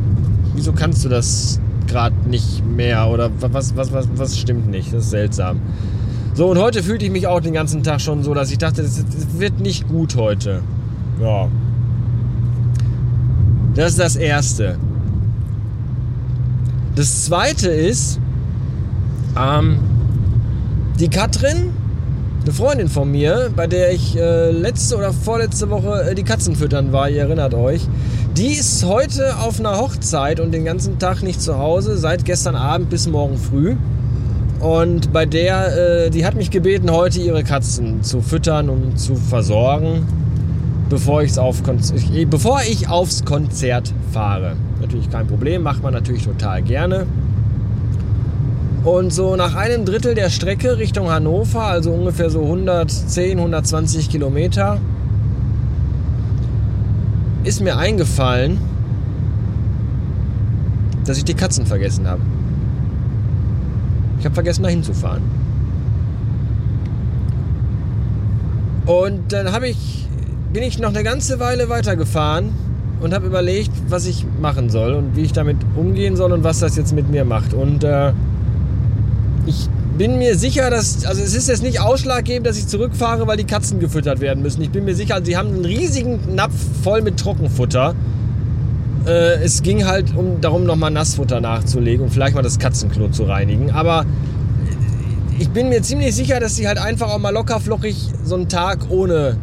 wieso 0.55 0.71
kannst 0.71 1.03
du 1.03 1.09
das 1.09 1.59
gerade 1.87 2.15
nicht 2.29 2.65
mehr? 2.65 3.09
Oder 3.09 3.29
was, 3.39 3.75
was, 3.75 3.91
was, 3.91 4.07
was 4.15 4.37
stimmt 4.39 4.69
nicht? 4.69 4.93
Das 4.93 5.05
ist 5.05 5.09
seltsam. 5.11 5.59
So, 6.33 6.49
und 6.49 6.57
heute 6.57 6.81
fühlte 6.81 7.05
ich 7.05 7.11
mich 7.11 7.27
auch 7.27 7.41
den 7.41 7.53
ganzen 7.53 7.83
Tag 7.83 7.99
schon 7.99 8.23
so, 8.23 8.33
dass 8.33 8.51
ich 8.51 8.57
dachte, 8.57 8.83
das 8.83 9.03
wird 9.37 9.59
nicht 9.59 9.87
gut 9.89 10.15
heute. 10.15 10.61
Ja. 11.21 11.49
Das 13.75 13.91
ist 13.91 13.99
das 13.99 14.15
Erste. 14.15 14.77
Das 16.95 17.25
Zweite 17.25 17.69
ist, 17.69 18.19
ähm, 19.37 19.79
die 20.99 21.09
Katrin, 21.09 21.71
eine 22.43 22.53
Freundin 22.53 22.87
von 22.87 23.09
mir, 23.11 23.51
bei 23.55 23.67
der 23.67 23.93
ich 23.93 24.17
äh, 24.17 24.49
letzte 24.49 24.97
oder 24.97 25.13
vorletzte 25.13 25.69
Woche 25.69 26.09
äh, 26.09 26.15
die 26.15 26.23
Katzen 26.23 26.55
füttern 26.55 26.91
war, 26.91 27.07
ihr 27.07 27.21
erinnert 27.21 27.53
euch, 27.53 27.87
die 28.35 28.53
ist 28.53 28.83
heute 28.83 29.37
auf 29.37 29.59
einer 29.59 29.77
Hochzeit 29.77 30.39
und 30.39 30.51
den 30.51 30.65
ganzen 30.65 30.97
Tag 30.97 31.21
nicht 31.21 31.39
zu 31.39 31.59
Hause, 31.59 31.97
seit 31.97 32.25
gestern 32.25 32.55
Abend 32.55 32.89
bis 32.89 33.07
morgen 33.07 33.37
früh. 33.37 33.75
Und 34.59 35.13
bei 35.13 35.25
der, 35.25 36.05
äh, 36.05 36.09
die 36.09 36.25
hat 36.25 36.35
mich 36.35 36.49
gebeten, 36.49 36.91
heute 36.91 37.19
ihre 37.19 37.43
Katzen 37.43 38.01
zu 38.01 38.21
füttern 38.21 38.69
und 38.69 38.99
zu 38.99 39.15
versorgen, 39.15 40.07
bevor, 40.89 41.21
ich's 41.21 41.37
auf 41.37 41.61
ich, 41.95 42.27
bevor 42.27 42.61
ich 42.67 42.89
aufs 42.89 43.23
Konzert 43.23 43.93
fahre. 44.11 44.55
Natürlich 44.81 45.11
kein 45.11 45.27
Problem, 45.27 45.61
macht 45.61 45.83
man 45.83 45.93
natürlich 45.93 46.25
total 46.25 46.63
gerne. 46.63 47.05
Und 48.83 49.13
so 49.13 49.35
nach 49.35 49.55
einem 49.55 49.85
Drittel 49.85 50.15
der 50.15 50.31
Strecke 50.31 50.79
Richtung 50.79 51.11
Hannover, 51.11 51.63
also 51.63 51.91
ungefähr 51.91 52.31
so 52.31 52.41
110, 52.41 53.37
120 53.37 54.09
Kilometer, 54.09 54.79
ist 57.43 57.61
mir 57.61 57.77
eingefallen, 57.77 58.59
dass 61.05 61.17
ich 61.17 61.25
die 61.25 61.35
Katzen 61.35 61.67
vergessen 61.67 62.07
habe. 62.07 62.21
Ich 64.19 64.25
habe 64.25 64.33
vergessen, 64.33 64.63
dahin 64.63 64.83
zu 64.83 64.93
fahren. 64.93 65.23
Und 68.87 69.31
dann 69.31 69.51
habe 69.51 69.67
ich, 69.67 70.07
bin 70.53 70.63
ich 70.63 70.79
noch 70.79 70.89
eine 70.89 71.03
ganze 71.03 71.39
Weile 71.39 71.69
weitergefahren 71.69 72.49
und 72.99 73.13
habe 73.13 73.27
überlegt, 73.27 73.71
was 73.89 74.05
ich 74.07 74.25
machen 74.39 74.69
soll 74.69 74.93
und 74.93 75.15
wie 75.15 75.21
ich 75.21 75.33
damit 75.33 75.57
umgehen 75.75 76.15
soll 76.15 76.31
und 76.31 76.43
was 76.43 76.59
das 76.59 76.77
jetzt 76.77 76.93
mit 76.93 77.09
mir 77.09 77.25
macht. 77.25 77.53
Und 77.53 77.83
äh, 77.83 78.11
ich 79.45 79.67
bin 79.97 80.17
mir 80.17 80.37
sicher, 80.37 80.69
dass, 80.69 81.05
also 81.05 81.21
es 81.21 81.35
ist 81.35 81.47
jetzt 81.47 81.63
nicht 81.63 81.79
ausschlaggebend, 81.79 82.47
dass 82.47 82.57
ich 82.57 82.67
zurückfahre, 82.67 83.27
weil 83.27 83.37
die 83.37 83.43
Katzen 83.43 83.79
gefüttert 83.79 84.19
werden 84.19 84.41
müssen. 84.41 84.61
Ich 84.61 84.71
bin 84.71 84.85
mir 84.85 84.95
sicher, 84.95 85.19
sie 85.23 85.37
haben 85.37 85.49
einen 85.49 85.65
riesigen 85.65 86.35
Napf 86.35 86.55
voll 86.83 87.01
mit 87.01 87.17
Trockenfutter. 87.17 87.95
Äh, 89.05 89.43
es 89.43 89.61
ging 89.61 89.85
halt 89.85 90.15
um, 90.15 90.41
darum, 90.41 90.65
nochmal 90.65 90.91
Nassfutter 90.91 91.41
nachzulegen 91.41 92.05
und 92.05 92.11
vielleicht 92.11 92.35
mal 92.35 92.41
das 92.41 92.59
Katzenklo 92.59 93.09
zu 93.09 93.23
reinigen. 93.23 93.71
Aber 93.71 94.05
ich 95.39 95.49
bin 95.49 95.69
mir 95.69 95.81
ziemlich 95.81 96.15
sicher, 96.15 96.39
dass 96.39 96.55
sie 96.55 96.67
halt 96.67 96.77
einfach 96.77 97.09
auch 97.09 97.19
mal 97.19 97.33
lockerflockig 97.33 97.95
so 98.23 98.35
einen 98.35 98.47
Tag 98.47 98.89
ohne 98.89 99.37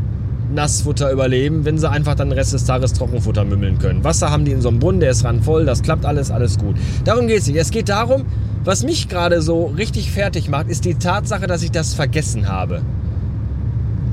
Nassfutter 0.55 1.11
überleben, 1.11 1.65
wenn 1.65 1.77
sie 1.79 1.91
einfach 1.91 2.15
dann 2.15 2.31
den 2.31 2.39
Rest 2.39 2.53
des 2.53 2.65
Tages 2.65 2.93
Trockenfutter 2.95 3.45
mümmeln 3.45 3.79
können. 3.79 4.03
Wasser 4.05 4.31
haben 4.31 4.45
die 4.45 4.53
in 4.53 4.61
so 4.61 4.69
einem 4.69 4.79
Brunnen, 4.79 5.01
der 5.01 5.11
ist 5.11 5.25
ran 5.25 5.43
voll, 5.43 5.67
das 5.67 5.83
klappt 5.83 6.07
alles, 6.07 6.31
alles 6.31 6.59
gut. 6.59 6.77
Darum 7.05 7.27
geht 7.27 7.41
es 7.41 7.49
nicht. 7.49 7.57
Es 7.57 7.71
geht 7.71 7.89
darum, 7.89 8.25
was 8.65 8.83
mich 8.85 9.09
gerade 9.09 9.41
so 9.43 9.67
richtig 9.67 10.11
fertig 10.11 10.49
macht, 10.49 10.69
ist 10.69 10.85
die 10.85 10.95
Tatsache, 10.95 11.47
dass 11.47 11.63
ich 11.63 11.71
das 11.71 11.95
vergessen 11.95 12.49
habe. 12.49 12.83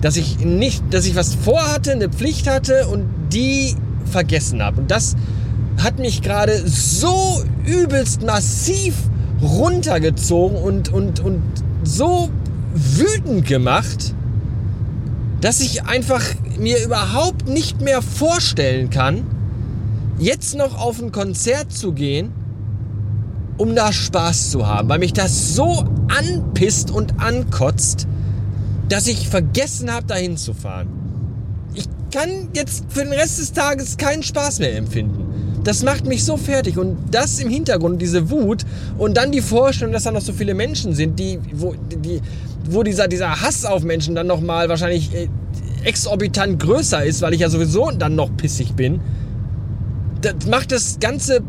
Dass 0.01 0.17
ich 0.17 0.39
nicht, 0.39 0.83
dass 0.91 1.05
ich 1.05 1.15
was 1.15 1.35
vorhatte, 1.35 1.91
eine 1.91 2.09
Pflicht 2.09 2.47
hatte 2.47 2.87
und 2.87 3.05
die 3.33 3.75
vergessen 4.05 4.61
habe. 4.61 4.81
Und 4.81 4.91
das 4.91 5.15
hat 5.81 5.99
mich 5.99 6.21
gerade 6.21 6.67
so 6.67 7.43
übelst 7.65 8.23
massiv 8.23 8.95
runtergezogen 9.41 10.57
und, 10.57 10.91
und, 10.93 11.19
und 11.19 11.41
so 11.83 12.29
wütend 12.73 13.45
gemacht, 13.45 14.13
dass 15.41 15.59
ich 15.59 15.83
einfach 15.83 16.23
mir 16.57 16.83
überhaupt 16.83 17.47
nicht 17.47 17.81
mehr 17.81 18.01
vorstellen 18.01 18.89
kann, 18.89 19.25
jetzt 20.17 20.55
noch 20.55 20.79
auf 20.79 21.01
ein 21.01 21.11
Konzert 21.11 21.71
zu 21.71 21.91
gehen, 21.91 22.31
um 23.57 23.75
da 23.75 23.91
Spaß 23.91 24.51
zu 24.51 24.67
haben, 24.67 24.89
weil 24.89 24.99
mich 24.99 25.13
das 25.13 25.55
so 25.55 25.85
anpisst 26.07 26.91
und 26.91 27.19
ankotzt, 27.19 28.07
dass 28.89 29.07
ich 29.07 29.29
vergessen 29.29 29.91
habe, 29.91 30.05
dahin 30.05 30.37
zu 30.37 30.53
fahren. 30.53 30.87
Ich 31.73 31.85
kann 32.11 32.49
jetzt 32.53 32.85
für 32.89 33.03
den 33.03 33.13
Rest 33.13 33.39
des 33.39 33.53
Tages 33.53 33.97
keinen 33.97 34.23
Spaß 34.23 34.59
mehr 34.59 34.75
empfinden. 34.77 35.25
Das 35.63 35.81
macht 35.81 36.05
mich 36.05 36.23
so 36.23 36.37
fertig 36.37 36.77
und 36.77 36.95
das 37.09 37.39
im 37.39 37.49
Hintergrund, 37.49 37.99
diese 37.99 38.29
Wut 38.29 38.63
und 38.99 39.17
dann 39.17 39.31
die 39.31 39.41
Vorstellung, 39.41 39.93
dass 39.93 40.03
da 40.03 40.11
noch 40.11 40.21
so 40.21 40.31
viele 40.31 40.53
Menschen 40.53 40.93
sind, 40.93 41.17
die, 41.17 41.39
wo, 41.53 41.73
die, 41.73 42.21
wo 42.69 42.83
dieser, 42.83 43.07
dieser 43.07 43.41
Hass 43.41 43.65
auf 43.65 43.83
Menschen 43.83 44.13
dann 44.13 44.27
nochmal 44.27 44.69
wahrscheinlich 44.69 45.11
äh, 45.15 45.27
exorbitant 45.83 46.59
größer 46.59 47.03
ist, 47.03 47.21
weil 47.21 47.33
ich 47.33 47.39
ja 47.39 47.49
sowieso 47.49 47.89
dann 47.91 48.15
noch 48.15 48.35
pissig 48.37 48.73
bin. 48.73 48.99
Das 50.21 50.45
macht 50.47 50.71
das 50.71 50.99
Ganze, 50.99 51.41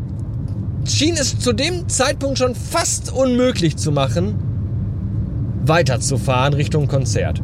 schien 0.87 1.15
es 1.15 1.39
zu 1.39 1.53
dem 1.53 1.87
Zeitpunkt 1.89 2.37
schon 2.37 2.55
fast 2.55 3.11
unmöglich 3.11 3.77
zu 3.77 3.91
machen, 3.91 4.35
weiterzufahren 5.65 6.53
Richtung 6.53 6.87
Konzert. 6.87 7.41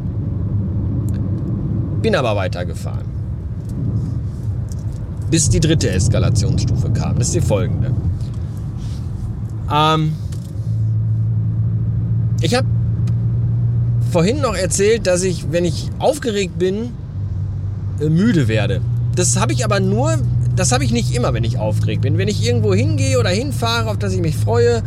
Bin 2.02 2.14
aber 2.14 2.36
weitergefahren 2.36 3.14
bis 5.34 5.48
die 5.48 5.58
dritte 5.58 5.90
Eskalationsstufe 5.90 6.90
kam. 6.92 7.18
Das 7.18 7.26
ist 7.26 7.34
die 7.34 7.40
folgende. 7.40 7.92
Ähm, 9.68 10.12
ich 12.40 12.54
habe 12.54 12.68
vorhin 14.12 14.40
noch 14.40 14.54
erzählt, 14.54 15.08
dass 15.08 15.24
ich, 15.24 15.50
wenn 15.50 15.64
ich 15.64 15.90
aufgeregt 15.98 16.56
bin, 16.56 16.90
äh, 18.00 18.08
müde 18.08 18.46
werde. 18.46 18.80
Das 19.16 19.40
habe 19.40 19.52
ich 19.52 19.64
aber 19.64 19.80
nur, 19.80 20.18
das 20.56 20.72
habe 20.72 20.84
ich 20.84 20.92
nicht 20.92 21.14
immer, 21.14 21.34
wenn 21.34 21.44
ich 21.44 21.58
aufgeregt 21.58 22.02
bin. 22.02 22.18
Wenn 22.18 22.28
ich 22.28 22.46
irgendwo 22.46 22.74
hingehe 22.74 23.18
oder 23.18 23.30
hinfahre, 23.30 23.90
auf 23.90 23.98
das 23.98 24.12
ich 24.12 24.20
mich 24.20 24.36
freue, 24.36 24.82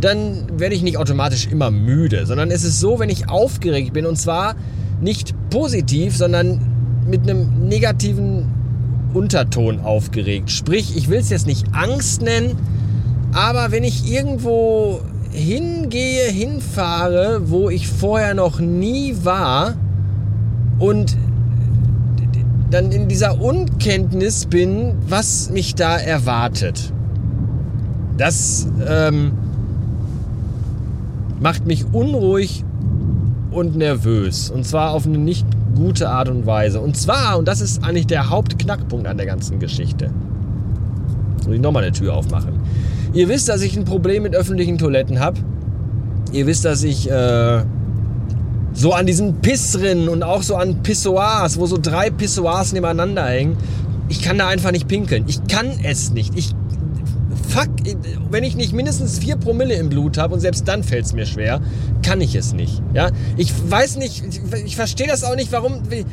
dann 0.00 0.58
werde 0.58 0.74
ich 0.74 0.82
nicht 0.82 0.96
automatisch 0.96 1.46
immer 1.46 1.70
müde, 1.70 2.26
sondern 2.26 2.50
es 2.50 2.64
ist 2.64 2.80
so, 2.80 2.98
wenn 2.98 3.08
ich 3.08 3.28
aufgeregt 3.28 3.92
bin 3.92 4.04
und 4.04 4.16
zwar 4.16 4.56
nicht 5.00 5.34
positiv, 5.50 6.16
sondern 6.16 6.60
mit 7.06 7.22
einem 7.22 7.68
negativen 7.68 8.46
Unterton 9.14 9.80
aufgeregt. 9.80 10.50
Sprich, 10.50 10.96
ich 10.96 11.08
will 11.08 11.18
es 11.18 11.30
jetzt 11.30 11.46
nicht 11.46 11.66
Angst 11.72 12.22
nennen, 12.22 12.56
aber 13.32 13.70
wenn 13.70 13.84
ich 13.84 14.10
irgendwo 14.10 15.00
hingehe, 15.30 16.30
hinfahre, 16.30 17.50
wo 17.50 17.70
ich 17.70 17.88
vorher 17.88 18.34
noch 18.34 18.60
nie 18.60 19.16
war 19.22 19.76
und 20.78 21.16
dann 22.72 22.90
in 22.90 23.08
dieser 23.08 23.40
Unkenntnis 23.40 24.46
bin, 24.46 24.94
was 25.06 25.50
mich 25.50 25.74
da 25.74 25.96
erwartet. 25.96 26.92
Das 28.16 28.66
ähm, 28.88 29.32
macht 31.40 31.66
mich 31.66 31.84
unruhig 31.92 32.64
und 33.50 33.76
nervös. 33.76 34.50
Und 34.50 34.66
zwar 34.66 34.92
auf 34.92 35.06
eine 35.06 35.18
nicht 35.18 35.46
gute 35.74 36.08
Art 36.08 36.28
und 36.28 36.46
Weise. 36.46 36.80
Und 36.80 36.96
zwar, 36.96 37.38
und 37.38 37.46
das 37.46 37.60
ist 37.60 37.84
eigentlich 37.84 38.06
der 38.06 38.30
Hauptknackpunkt 38.30 39.06
an 39.06 39.16
der 39.16 39.26
ganzen 39.26 39.58
Geschichte. 39.58 40.10
Soll 41.44 41.54
ich 41.54 41.60
nochmal 41.60 41.82
eine 41.82 41.92
Tür 41.92 42.14
aufmachen? 42.14 42.60
Ihr 43.12 43.28
wisst, 43.28 43.48
dass 43.48 43.62
ich 43.62 43.76
ein 43.76 43.84
Problem 43.84 44.22
mit 44.22 44.34
öffentlichen 44.34 44.78
Toiletten 44.78 45.20
habe. 45.20 45.40
Ihr 46.32 46.46
wisst, 46.46 46.64
dass 46.64 46.82
ich 46.82 47.10
äh, 47.10 47.62
so 48.74 48.92
an 48.92 49.06
diesen 49.06 49.40
Pissrinnen 49.40 50.08
und 50.08 50.22
auch 50.22 50.42
so 50.42 50.56
an 50.56 50.82
Pissoirs, 50.82 51.58
wo 51.58 51.66
so 51.66 51.78
drei 51.78 52.10
Pissoirs 52.10 52.72
nebeneinander 52.72 53.26
hängen, 53.26 53.56
ich 54.08 54.22
kann 54.22 54.38
da 54.38 54.48
einfach 54.48 54.72
nicht 54.72 54.88
pinkeln. 54.88 55.24
Ich 55.26 55.46
kann 55.46 55.70
es 55.82 56.10
nicht. 56.10 56.36
Ich 56.36 56.54
fuck, 57.48 57.68
wenn 58.30 58.44
ich 58.44 58.56
nicht 58.56 58.72
mindestens 58.72 59.18
4 59.18 59.36
Promille 59.36 59.74
im 59.74 59.88
Blut 59.88 60.18
habe 60.18 60.34
und 60.34 60.40
selbst 60.40 60.66
dann 60.68 60.82
fällt 60.82 61.04
es 61.04 61.12
mir 61.12 61.26
schwer, 61.26 61.60
kann 62.02 62.20
ich 62.20 62.34
es 62.34 62.52
nicht. 62.52 62.82
Ja? 62.94 63.10
Ich 63.36 63.52
weiß 63.70 63.96
nicht, 63.96 64.24
ich, 64.26 64.40
ich 64.64 64.76
verstehe 64.76 65.06
das 65.06 65.24
auch 65.24 65.36
nicht, 65.36 65.52
warum, 65.52 65.82
wie, 65.90 66.04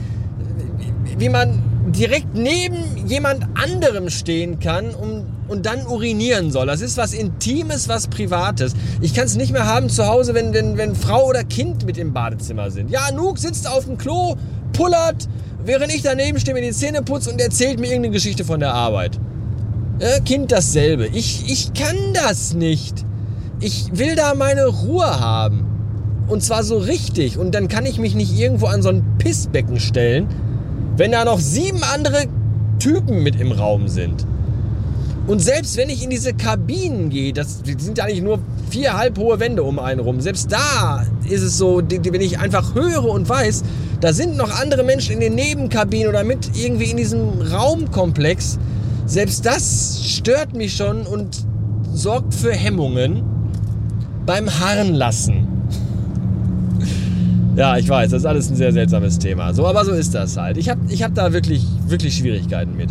wie 1.17 1.29
man 1.29 1.63
direkt 1.91 2.36
neben 2.36 3.08
jemand 3.08 3.46
anderem 3.55 4.10
stehen 4.10 4.60
kann 4.60 4.89
und, 4.91 5.25
und 5.48 5.65
dann 5.65 5.86
urinieren 5.88 6.51
soll. 6.51 6.67
Das 6.67 6.81
ist 6.81 6.98
was 6.98 7.13
Intimes, 7.13 7.88
was 7.88 8.08
Privates. 8.08 8.74
Ich 9.01 9.13
kann 9.13 9.25
es 9.25 9.36
nicht 9.36 9.51
mehr 9.51 9.65
haben 9.65 9.89
zu 9.89 10.08
Hause, 10.08 10.34
wenn, 10.34 10.53
wenn, 10.53 10.77
wenn 10.77 10.96
Frau 10.96 11.27
oder 11.27 11.43
Kind 11.43 11.86
mit 11.86 11.98
im 11.98 12.13
Badezimmer 12.13 12.72
sind. 12.72 12.89
Ja, 12.89 13.12
Nuk 13.12 13.38
sitzt 13.39 13.67
auf 13.67 13.86
dem 13.86 13.98
Klo, 13.98 14.36
pullert, 14.74 15.27
während 15.63 15.93
ich 15.93 16.01
daneben 16.01 16.39
stehe, 16.39 16.53
mir 16.53 16.62
die 16.62 16.72
Zähne 16.72 17.01
putze 17.01 17.31
und 17.31 17.41
erzählt 17.41 17.79
mir 17.79 17.88
irgendeine 17.88 18.13
Geschichte 18.13 18.46
von 18.46 18.60
der 18.60 18.74
Arbeit. 18.74 19.19
Ja, 20.00 20.19
kind 20.19 20.51
dasselbe. 20.51 21.08
Ich, 21.08 21.50
ich 21.51 21.74
kann 21.74 21.98
das 22.13 22.53
nicht. 22.53 23.05
Ich 23.60 23.98
will 23.98 24.15
da 24.15 24.34
meine 24.36 24.65
Ruhe 24.65 25.19
haben. 25.19 25.65
Und 26.27 26.43
zwar 26.43 26.63
so 26.63 26.77
richtig. 26.77 27.38
Und 27.38 27.55
dann 27.55 27.67
kann 27.67 27.86
ich 27.86 28.00
mich 28.00 28.15
nicht 28.15 28.38
irgendwo 28.38 28.67
an 28.67 28.81
so 28.81 28.89
ein 28.89 29.17
Pissbecken 29.17 29.79
stellen 29.79 30.27
wenn 30.98 31.12
da 31.12 31.25
noch 31.25 31.39
sieben 31.39 31.81
andere 31.84 32.25
Typen 32.79 33.24
mit 33.24 33.39
im 33.39 33.51
Raum 33.51 33.88
sind. 33.88 34.25
Und 35.27 35.39
selbst 35.39 35.77
wenn 35.77 35.89
ich 35.89 36.03
in 36.03 36.10
diese 36.10 36.34
Kabinen 36.34 37.10
gehe, 37.10 37.34
das 37.34 37.60
sind 37.63 37.98
ja 37.98 38.08
nicht 38.08 38.24
nur 38.24 38.39
vier 38.72 38.98
halb 38.98 39.17
hohe 39.19 39.39
Wände 39.39 39.62
um 39.62 39.77
einen 39.77 40.00
rum, 40.00 40.22
selbst 40.22 40.51
da 40.51 41.05
ist 41.29 41.43
es 41.43 41.58
so, 41.58 41.81
wenn 41.88 42.22
ich 42.22 42.39
einfach 42.39 42.74
höre 42.74 43.05
und 43.05 43.29
weiß, 43.29 43.63
da 44.01 44.12
sind 44.12 44.38
noch 44.38 44.60
andere 44.60 44.84
Menschen 44.84 45.13
in 45.13 45.19
den 45.19 45.36
Nebenkabinen 45.36 46.08
oder 46.08 46.24
mit 46.24 46.58
irgendwie 46.58 46.89
in 46.89 46.98
diesem 46.98 47.41
Raumkomplex, 47.41 48.58
selbst 49.05 49.46
das 49.46 50.01
stört 50.03 50.55
mich 50.55 50.75
schon 50.75 51.05
und 51.05 51.46
sorgt 51.93 52.34
für 52.34 52.53
Hemmungen 52.53 53.24
beim 54.25 54.50
Harrenlassen. 54.50 55.58
Ja, 57.59 57.75
ich 57.75 57.89
weiß, 57.89 58.11
das 58.11 58.21
ist 58.21 58.25
alles 58.25 58.49
ein 58.49 58.55
sehr 58.55 58.71
seltsames 58.71 59.19
Thema. 59.19 59.53
So, 59.53 59.67
aber 59.67 59.83
so 59.83 59.91
ist 59.91 60.15
das 60.15 60.37
halt. 60.37 60.55
Ich 60.55 60.69
habe 60.69 60.79
ich 60.87 61.03
hab 61.03 61.13
da 61.13 61.33
wirklich, 61.33 61.61
wirklich 61.87 62.15
Schwierigkeiten 62.15 62.77
mit. 62.77 62.89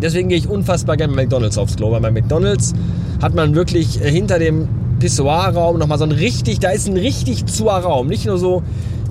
Deswegen 0.00 0.30
gehe 0.30 0.38
ich 0.38 0.48
unfassbar 0.48 0.96
gerne 0.96 1.14
bei 1.14 1.24
McDonalds 1.24 1.58
aufs 1.58 1.76
Klo. 1.76 1.90
Weil 1.90 2.00
bei 2.00 2.10
McDonalds 2.10 2.72
hat 3.20 3.34
man 3.34 3.54
wirklich 3.54 4.02
äh, 4.02 4.10
hinter 4.10 4.38
dem 4.38 4.70
Pissoir-Raum 5.00 5.78
nochmal 5.78 5.98
so 5.98 6.04
ein 6.04 6.12
richtig, 6.12 6.60
da 6.60 6.70
ist 6.70 6.88
ein 6.88 6.96
richtig 6.96 7.44
zuer 7.44 7.74
Raum. 7.74 8.06
Nicht 8.06 8.24
nur 8.24 8.38
so 8.38 8.62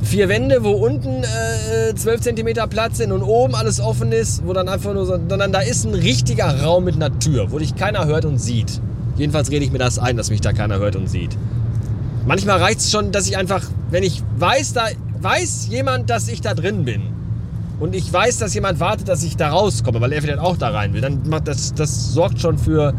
vier 0.01 0.27
Wände, 0.27 0.63
wo 0.63 0.71
unten 0.71 1.23
äh, 1.23 1.93
12 1.93 2.21
cm 2.21 2.67
Platz 2.67 2.97
sind 2.97 3.11
und 3.11 3.21
oben 3.21 3.53
alles 3.53 3.79
offen 3.79 4.11
ist, 4.11 4.41
wo 4.43 4.53
dann 4.53 4.69
einfach 4.69 4.95
nur 4.95 5.05
so, 5.05 5.19
sondern 5.29 5.51
da 5.51 5.59
ist 5.59 5.85
ein 5.85 5.93
richtiger 5.93 6.63
Raum 6.63 6.85
mit 6.85 6.95
einer 6.95 7.19
Tür, 7.19 7.51
wo 7.51 7.59
dich 7.59 7.75
keiner 7.75 8.07
hört 8.07 8.25
und 8.25 8.39
sieht. 8.39 8.81
Jedenfalls 9.17 9.51
rede 9.51 9.65
ich 9.65 9.71
mir 9.71 9.77
das 9.77 9.99
ein, 9.99 10.17
dass 10.17 10.31
mich 10.31 10.41
da 10.41 10.51
keiner 10.51 10.79
hört 10.79 10.95
und 10.95 11.07
sieht. 11.07 11.37
Manchmal 12.27 12.59
reicht 12.59 12.81
es 12.81 12.91
schon, 12.91 13.13
dass 13.13 13.25
ich 13.29 13.37
einfach, 13.37 13.63
wenn 13.89 14.03
ich 14.03 14.21
weiß, 14.37 14.73
da 14.73 14.87
weiß 15.21 15.69
jemand, 15.71 16.09
dass 16.09 16.27
ich 16.27 16.41
da 16.41 16.53
drin 16.53 16.83
bin 16.83 17.01
und 17.79 17.95
ich 17.95 18.11
weiß, 18.11 18.39
dass 18.39 18.53
jemand 18.53 18.81
wartet, 18.81 19.07
dass 19.07 19.23
ich 19.23 19.37
da 19.37 19.49
rauskomme, 19.49 20.01
weil 20.01 20.11
er 20.11 20.21
vielleicht 20.21 20.39
auch 20.39 20.57
da 20.57 20.69
rein 20.69 20.93
will, 20.93 20.99
dann 20.99 21.21
macht 21.29 21.47
das, 21.47 21.73
das 21.73 22.11
sorgt 22.13 22.41
schon 22.41 22.57
für, 22.57 22.93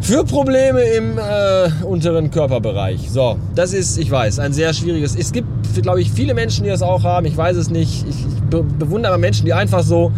für 0.00 0.24
Probleme 0.24 0.80
im 0.80 1.18
äh, 1.18 1.84
unteren 1.84 2.30
Körperbereich. 2.30 3.10
So, 3.10 3.36
das 3.54 3.74
ist, 3.74 3.98
ich 3.98 4.10
weiß, 4.10 4.38
ein 4.38 4.54
sehr 4.54 4.72
schwieriges. 4.72 5.14
Es 5.14 5.30
gibt, 5.30 5.48
glaube 5.82 6.00
ich, 6.00 6.10
viele 6.10 6.32
Menschen, 6.32 6.64
die 6.64 6.70
das 6.70 6.80
auch 6.80 7.04
haben. 7.04 7.26
Ich 7.26 7.36
weiß 7.36 7.58
es 7.58 7.68
nicht. 7.68 8.06
Ich, 8.08 8.24
ich 8.24 8.40
bewundere 8.78 9.18
Menschen, 9.18 9.44
die 9.44 9.52
einfach 9.52 9.82
so 9.82 10.12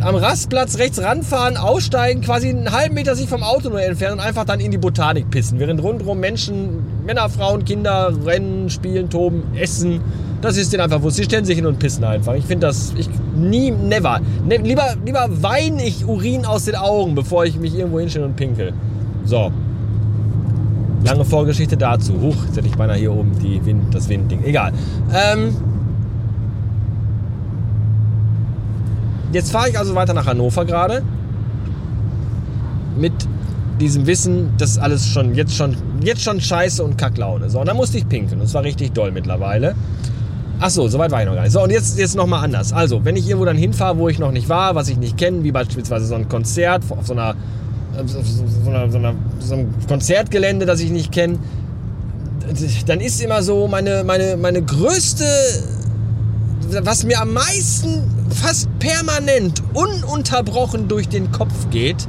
am 0.00 0.14
Rastplatz 0.14 0.78
rechts 0.78 1.02
ranfahren, 1.02 1.56
aussteigen, 1.56 2.22
quasi 2.22 2.48
einen 2.48 2.72
halben 2.72 2.94
Meter 2.94 3.14
sich 3.14 3.28
vom 3.28 3.42
Auto 3.42 3.68
nur 3.68 3.82
entfernen 3.82 4.18
und 4.18 4.24
einfach 4.24 4.44
dann 4.44 4.60
in 4.60 4.70
die 4.70 4.78
Botanik 4.78 5.30
pissen. 5.30 5.58
Während 5.58 5.82
rundherum 5.82 6.20
Menschen, 6.20 7.04
Männer, 7.04 7.28
Frauen, 7.28 7.64
Kinder 7.64 8.12
rennen, 8.24 8.70
spielen, 8.70 9.10
toben, 9.10 9.42
essen. 9.56 10.00
Das 10.40 10.56
ist 10.56 10.72
denen 10.72 10.82
einfach 10.82 11.02
wurscht. 11.02 11.16
Sie 11.16 11.24
stellen 11.24 11.44
sich 11.44 11.56
hin 11.56 11.66
und 11.66 11.78
pissen 11.78 12.04
einfach. 12.04 12.34
Ich 12.34 12.44
finde 12.44 12.66
das, 12.66 12.92
ich, 12.96 13.08
nie, 13.36 13.70
never. 13.70 14.20
Ne, 14.46 14.58
lieber, 14.58 14.94
lieber 15.04 15.26
weine 15.30 15.84
ich 15.84 16.06
Urin 16.06 16.44
aus 16.44 16.64
den 16.64 16.76
Augen, 16.76 17.14
bevor 17.14 17.44
ich 17.44 17.58
mich 17.58 17.74
irgendwo 17.74 18.00
hinstelle 18.00 18.26
und 18.26 18.36
pinkel. 18.36 18.72
So. 19.24 19.50
Lange 21.04 21.24
Vorgeschichte 21.24 21.76
dazu. 21.76 22.20
Huch, 22.20 22.44
jetzt 22.46 22.56
hätte 22.56 22.68
ich 22.68 22.76
beinahe 22.76 22.98
hier 22.98 23.12
oben 23.12 23.32
die 23.42 23.64
Wind, 23.64 23.94
das 23.94 24.08
Windding. 24.08 24.44
Egal. 24.44 24.72
Ähm, 25.14 25.56
Jetzt 29.32 29.52
fahre 29.52 29.68
ich 29.68 29.78
also 29.78 29.94
weiter 29.94 30.14
nach 30.14 30.26
Hannover 30.26 30.64
gerade. 30.64 31.02
Mit 32.96 33.12
diesem 33.80 34.06
Wissen, 34.06 34.54
das 34.58 34.78
alles 34.78 35.06
schon 35.06 35.34
jetzt 35.34 35.54
schon 35.54 35.76
jetzt 36.02 36.22
schon 36.22 36.40
scheiße 36.40 36.82
und 36.82 36.96
Kacklaune. 36.98 37.50
So, 37.50 37.60
und 37.60 37.68
dann 37.68 37.76
musste 37.76 37.98
ich 37.98 38.08
pinkeln. 38.08 38.40
Und 38.40 38.52
war 38.54 38.64
richtig 38.64 38.92
doll 38.92 39.12
mittlerweile. 39.12 39.74
Ach 40.60 40.70
so, 40.70 40.88
soweit 40.88 41.12
war 41.12 41.20
ich 41.20 41.26
noch 41.26 41.34
gar 41.34 41.42
nicht. 41.42 41.52
So, 41.52 41.62
und 41.62 41.70
jetzt, 41.70 41.98
jetzt 41.98 42.16
nochmal 42.16 42.44
anders. 42.44 42.72
Also, 42.72 43.04
wenn 43.04 43.14
ich 43.14 43.28
irgendwo 43.28 43.44
dann 43.44 43.56
hinfahre, 43.56 43.96
wo 43.98 44.08
ich 44.08 44.18
noch 44.18 44.32
nicht 44.32 44.48
war, 44.48 44.74
was 44.74 44.88
ich 44.88 44.96
nicht 44.96 45.16
kenne, 45.16 45.44
wie 45.44 45.52
beispielsweise 45.52 46.06
so 46.06 46.16
ein 46.16 46.28
Konzert 46.28 46.82
auf 46.88 47.06
so 47.06 47.12
einer, 47.12 47.36
so, 48.06 48.18
einer, 48.70 48.90
so, 48.90 48.98
einer, 48.98 49.14
so 49.38 49.54
einem 49.54 49.68
Konzertgelände, 49.86 50.66
das 50.66 50.80
ich 50.80 50.90
nicht 50.90 51.12
kenne, 51.12 51.38
dann 52.86 53.00
ist 53.00 53.22
immer 53.22 53.42
so 53.42 53.68
meine, 53.68 54.02
meine, 54.04 54.36
meine 54.36 54.62
größte, 54.62 55.24
was 56.82 57.04
mir 57.04 57.20
am 57.20 57.32
meisten 57.32 58.02
fast 58.30 58.68
permanent, 58.78 59.62
ununterbrochen 59.74 60.88
durch 60.88 61.08
den 61.08 61.30
Kopf 61.32 61.70
geht, 61.70 62.08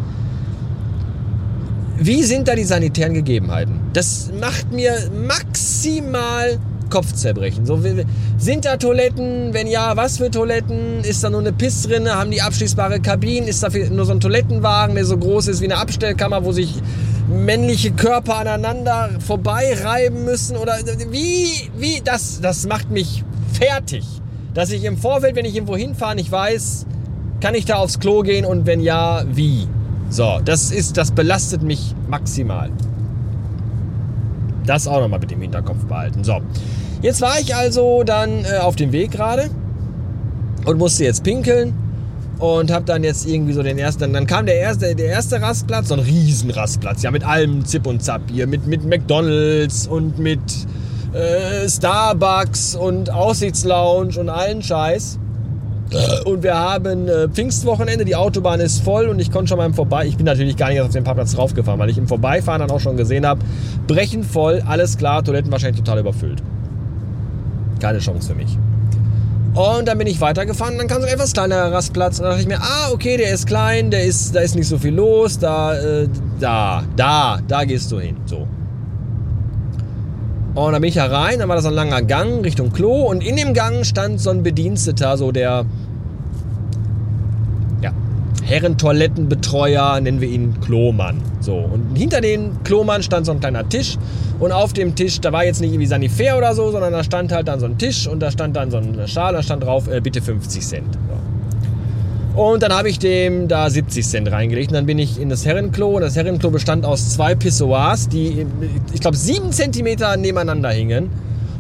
wie 2.02 2.24
sind 2.24 2.48
da 2.48 2.56
die 2.56 2.64
sanitären 2.64 3.14
Gegebenheiten? 3.14 3.80
Das 3.94 4.32
macht 4.40 4.72
mir 4.72 4.94
maximal 5.28 6.58
Kopfzerbrechen. 6.90 7.66
So, 7.66 7.80
sind 8.38 8.66
da 8.66 8.78
Toiletten? 8.78 9.54
Wenn 9.54 9.68
ja, 9.68 9.96
was 9.98 10.18
für 10.18 10.32
Toiletten? 10.32 11.04
Ist 11.04 11.24
da 11.24 11.30
nur 11.30 11.42
eine 11.42 11.52
Pissrinne? 11.52 12.16
Haben 12.16 12.32
die 12.32 12.42
abschließbare 12.42 13.02
Kabinen? 13.02 13.48
Ist 13.48 13.64
da 13.64 13.70
nur 13.70 14.06
so 14.06 14.14
ein 14.14 14.20
Toilettenwagen, 14.20 14.96
der 14.96 15.06
so 15.06 15.18
groß 15.18 15.50
ist 15.50 15.62
wie 15.62 15.66
eine 15.66 15.78
Abstellkammer, 15.78 16.46
wo 16.46 16.52
sich 16.52 16.74
männliche 17.28 17.92
Körper 17.92 18.38
aneinander 18.38 19.10
vorbeireiben 19.20 20.24
müssen? 20.24 20.56
Oder 20.56 20.78
wie, 21.12 21.70
wie, 21.78 22.02
das, 22.04 22.40
das 22.42 22.66
macht 22.66 22.90
mich 22.90 23.24
fertig 23.54 24.06
dass 24.54 24.72
ich 24.72 24.84
im 24.84 24.98
Vorfeld, 24.98 25.36
wenn 25.36 25.46
ich 25.46 25.56
irgendwo 25.56 25.78
hinfahre, 25.78 26.16
nicht 26.16 26.32
weiß, 26.32 26.86
kann 27.42 27.56
ich 27.56 27.66
da 27.66 27.76
aufs 27.76 28.00
Klo 28.00 28.22
gehen 28.22 28.46
und 28.46 28.66
wenn 28.66 28.82
ja, 28.82 29.24
wie? 29.32 29.68
So, 30.10 30.40
das 30.44 30.72
ist, 30.72 30.98
das 30.98 31.12
belastet 31.12 31.62
mich 31.62 31.96
maximal. 32.08 32.70
Das 34.66 34.88
auch 34.88 35.00
nochmal 35.02 35.20
mit 35.20 35.32
dem 35.32 35.42
Hinterkopf 35.42 35.86
behalten. 35.86 36.24
So, 36.24 36.42
jetzt 37.02 37.22
war 37.22 37.40
ich 37.40 37.56
also 37.56 38.04
dann 38.04 38.46
äh, 38.46 38.58
auf 38.58 38.76
dem 38.76 38.92
Weg 38.92 39.12
gerade 39.12 39.50
und 40.66 40.78
musste 40.78 41.04
jetzt 41.04 41.24
pinkeln 41.24 41.74
und 42.40 42.72
habe 42.72 42.86
dann 42.86 43.04
jetzt 43.04 43.28
irgendwie 43.28 43.54
so 43.54 43.62
den 43.62 43.78
ersten, 43.78 44.14
dann 44.14 44.26
kam 44.26 44.46
der 44.46 44.56
erste, 44.56 44.96
der 44.96 45.08
erste 45.08 45.42
Rastplatz, 45.42 45.90
so 45.90 45.94
ein 45.94 46.00
Riesenrastplatz, 46.00 47.04
ja 47.04 47.12
mit 47.12 47.24
allem 47.24 47.66
Zip 47.66 47.86
und 47.86 48.02
Zap 48.02 48.22
hier, 48.32 48.48
mit, 48.48 48.66
mit 48.66 48.86
McDonalds 48.86 49.88
und 49.88 50.20
mit 50.20 50.40
äh, 51.14 51.68
Starbucks 51.68 52.76
und 52.76 53.12
Aussichtslounge 53.12 54.20
und 54.20 54.30
allen 54.30 54.62
Scheiß. 54.62 55.20
Und 56.26 56.44
wir 56.44 56.56
haben 56.56 57.08
äh, 57.08 57.28
Pfingstwochenende, 57.30 58.06
die 58.06 58.16
Autobahn 58.16 58.60
ist 58.60 58.84
voll 58.84 59.08
und 59.08 59.20
ich 59.20 59.32
konnte 59.32 59.50
schon 59.50 59.58
mal 59.58 59.66
im 59.66 59.74
Vorbei, 59.74 60.06
ich 60.06 60.18
bin 60.18 60.26
natürlich 60.26 60.56
gar 60.56 60.70
nicht 60.70 60.82
auf 60.82 60.92
den 60.92 61.04
Parkplatz 61.04 61.34
draufgefahren, 61.34 61.80
weil 61.80 61.90
ich 61.90 61.98
im 61.98 62.08
Vorbeifahren 62.08 62.62
dann 62.62 62.70
auch 62.70 62.80
schon 62.80 62.96
gesehen 62.96 63.26
habe, 63.26 63.42
brechen 63.88 64.24
voll, 64.24 64.62
alles 64.68 64.98
klar, 64.98 65.24
Toiletten 65.24 65.52
wahrscheinlich 65.52 65.82
total 65.82 66.00
überfüllt. 66.00 66.44
Keine 67.80 67.98
Chance 67.98 68.28
für 68.30 68.36
mich. 68.36 68.56
Und 69.56 69.88
dann 69.88 69.98
bin 69.98 70.06
ich 70.06 70.22
weitergefahren, 70.22 70.78
dann 70.78 70.88
kam 70.88 71.02
so 71.02 71.08
ein 71.08 71.14
etwas 71.14 71.34
kleinerer 71.34 71.72
Rastplatz 71.72 72.20
und 72.20 72.26
dann 72.26 72.34
dachte 72.34 72.44
ich 72.44 72.48
mir, 72.48 72.62
ah, 72.62 72.92
okay, 72.94 73.18
der 73.18 73.32
ist 73.34 73.48
klein, 73.48 73.90
der 73.90 74.04
ist, 74.04 74.36
da 74.36 74.42
ist 74.42 74.56
nicht 74.56 74.68
so 74.68 74.78
viel 74.78 74.94
los, 74.94 75.40
da, 75.40 75.76
äh, 75.76 76.08
da, 76.40 76.84
da, 76.96 77.40
da 77.48 77.64
gehst 77.64 77.92
du 77.92 78.00
hin, 78.00 78.18
so. 78.26 78.48
Und 80.56 80.74
dann 80.74 80.82
bin 80.82 80.90
ich 80.90 80.98
herein, 80.98 81.40
dann 81.40 81.48
war 81.48 81.56
das 81.56 81.64
so 81.64 81.70
ein 81.70 81.76
langer 81.76 82.02
Gang 82.02 82.44
Richtung 82.44 82.72
Klo 82.74 83.04
und 83.04 83.24
in 83.24 83.36
dem 83.36 83.54
Gang 83.54 83.86
stand 83.86 84.20
so 84.20 84.32
ein 84.32 84.44
Bediensteter, 84.44 85.16
so 85.16 85.32
der 85.32 85.66
ja, 87.82 87.92
Herrentoilettenbetreuer, 88.44 90.00
nennen 90.02 90.22
wir 90.22 90.28
ihn 90.28 90.60
Klomann. 90.60 91.22
So, 91.40 91.56
und 91.56 91.96
hinter 91.96 92.20
dem 92.20 92.64
Klomann 92.64 93.04
stand 93.04 93.26
so 93.28 93.32
ein 93.32 93.40
kleiner 93.40 93.68
Tisch 93.70 93.98
und 94.40 94.52
auf 94.52 94.74
dem 94.74 94.96
Tisch, 94.96 95.22
da 95.22 95.32
war 95.32 95.46
jetzt 95.46 95.62
nicht 95.62 95.72
irgendwie 95.72 95.86
Sanifair 95.86 96.38
oder 96.38 96.56
so, 96.56 96.72
sondern 96.72 96.94
da 96.94 97.04
stand 97.04 97.32
halt 97.32 97.48
dann 97.48 97.60
so 97.60 97.68
ein 97.68 97.78
Tisch 97.78 98.08
und 98.08 98.20
da 98.20 98.32
stand 98.32 98.56
dann 98.56 98.72
so 98.72 98.78
ein 98.78 99.08
Schal, 99.08 99.34
da 99.34 99.44
stand 99.44 99.64
drauf, 99.64 99.88
äh, 99.88 100.02
bitte 100.02 100.22
50 100.22 100.66
Cent. 100.66 100.94
So. 100.94 101.39
Und 102.40 102.64
dann 102.64 102.72
habe 102.72 102.88
ich 102.88 103.00
dem 103.00 103.50
da 103.50 103.70
70 103.70 104.08
Cent 104.08 104.32
reingelegt. 104.32 104.72
Und 104.72 104.76
dann 104.76 104.86
bin 104.86 104.98
ich 104.98 105.20
in 105.20 105.28
das 105.28 105.46
Herrenklo. 105.46 105.90
Und 105.98 106.04
das 106.04 106.16
Herrenklo 106.16 106.52
bestand 106.52 106.86
aus 106.86 107.10
zwei 107.10 107.36
Pissoirs, 107.36 108.08
die, 108.08 108.46
ich 108.94 109.02
glaube, 109.02 109.18
sieben 109.18 109.52
Zentimeter 109.52 110.16
nebeneinander 110.16 110.70
hingen. 110.70 111.10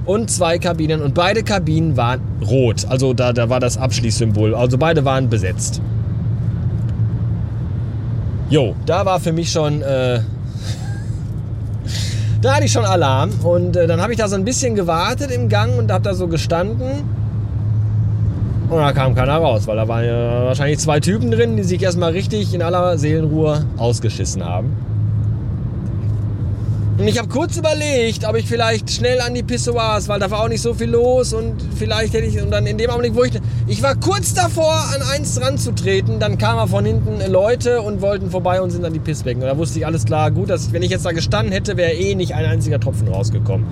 Und 0.06 0.32
zwei 0.32 0.58
Kabinen. 0.58 1.02
Und 1.02 1.16
beide 1.16 1.44
Kabinen 1.44 1.98
waren 1.98 2.22
rot. 2.50 2.86
Also 2.88 3.14
da, 3.14 3.34
da 3.34 3.50
war 3.50 3.60
das 3.60 3.78
Abschließsymbol. 3.78 4.56
Also 4.56 4.78
beide 4.78 5.04
waren 5.04 5.30
besetzt. 5.30 5.82
Jo, 8.50 8.74
da 8.86 9.06
war 9.06 9.20
für 9.20 9.34
mich 9.34 9.52
schon, 9.52 9.82
äh, 9.82 10.22
da 12.42 12.56
hatte 12.56 12.64
ich 12.64 12.72
schon 12.72 12.86
Alarm 12.86 13.32
und 13.44 13.76
äh, 13.76 13.86
dann 13.86 14.02
habe 14.02 14.14
ich 14.14 14.18
da 14.18 14.30
so 14.30 14.36
ein 14.36 14.46
bisschen 14.46 14.76
gewartet 14.76 15.30
im 15.30 15.50
Gang 15.50 15.78
und 15.78 15.92
habe 15.92 16.06
da 16.06 16.14
so 16.14 16.30
gestanden 16.30 17.04
und 18.70 18.78
da 18.78 18.92
kam 18.92 19.16
keiner 19.16 19.38
raus, 19.38 19.66
weil 19.68 19.76
da 19.76 19.88
waren 19.88 20.06
ja 20.06 20.46
wahrscheinlich 20.46 20.80
zwei 20.80 21.00
Typen 21.00 21.32
drin, 21.32 21.58
die 21.58 21.64
sich 21.64 21.82
erstmal 21.82 22.12
richtig 22.12 22.54
in 22.54 22.62
aller 22.62 22.98
Seelenruhe 22.98 23.66
ausgeschissen 23.78 24.46
haben. 24.46 24.76
Und 27.00 27.08
ich 27.08 27.18
habe 27.18 27.30
kurz 27.30 27.56
überlegt, 27.56 28.28
ob 28.28 28.36
ich 28.36 28.46
vielleicht 28.46 28.92
schnell 28.92 29.22
an 29.22 29.34
die 29.34 29.42
Pissoirs, 29.42 30.10
weil 30.10 30.20
da 30.20 30.30
war 30.32 30.44
auch 30.44 30.50
nicht 30.50 30.62
so 30.62 30.74
viel 30.74 30.90
los 30.90 31.32
und 31.32 31.56
vielleicht 31.78 32.14
hätte 32.14 32.26
ich, 32.26 32.42
und 32.42 32.52
dann 32.52 32.68
in 32.68 32.78
dem 32.78 32.90
Augenblick, 32.90 33.16
wo 33.16 33.24
ich, 33.24 33.40
ich 33.68 33.82
war 33.82 33.96
kurz 33.96 34.34
davor, 34.34 34.74
an 34.94 35.02
eins 35.14 35.40
ranzutreten, 35.42 36.20
dann 36.20 36.38
kamen 36.38 36.68
von 36.68 36.84
hinten 36.84 37.32
Leute 37.32 37.82
und 37.82 38.02
wollten 38.02 38.30
vorbei 38.30 38.62
und 38.62 38.72
sind 38.72 38.84
an 38.84 38.92
die 38.92 39.00
Pissbecken. 39.00 39.42
Und 39.42 39.48
da 39.48 39.58
wusste 39.58 39.80
ich, 39.80 39.86
alles 39.86 40.04
klar, 40.04 40.30
gut, 40.30 40.50
dass, 40.50 40.74
wenn 40.74 40.84
ich 40.84 40.92
jetzt 40.92 41.06
da 41.06 41.14
gestanden 41.14 41.54
hätte, 41.54 41.78
wäre 41.78 41.94
eh 41.94 42.16
nicht 42.16 42.36
ein 42.36 42.46
einziger 42.46 42.82
Tropfen 42.82 43.08
rausgekommen. 43.08 43.66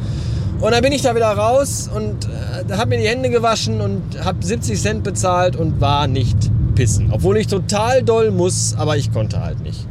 Und 0.59 0.71
dann 0.71 0.81
bin 0.81 0.91
ich 0.91 1.03
da 1.03 1.15
wieder 1.15 1.27
raus 1.27 1.89
und 1.93 2.25
äh, 2.25 2.73
habe 2.73 2.89
mir 2.89 2.97
die 2.97 3.07
Hände 3.07 3.29
gewaschen 3.29 3.79
und 3.79 4.01
habe 4.23 4.43
70 4.43 4.81
Cent 4.81 5.03
bezahlt 5.03 5.55
und 5.55 5.79
war 5.79 6.07
nicht 6.07 6.37
pissen. 6.73 7.09
Obwohl 7.11 7.37
ich 7.37 7.47
total 7.47 8.01
doll 8.03 8.31
muss, 8.31 8.75
aber 8.77 8.97
ich 8.97 9.11
konnte 9.11 9.41
halt 9.43 9.61
nicht. 9.61 9.85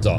So. 0.00 0.18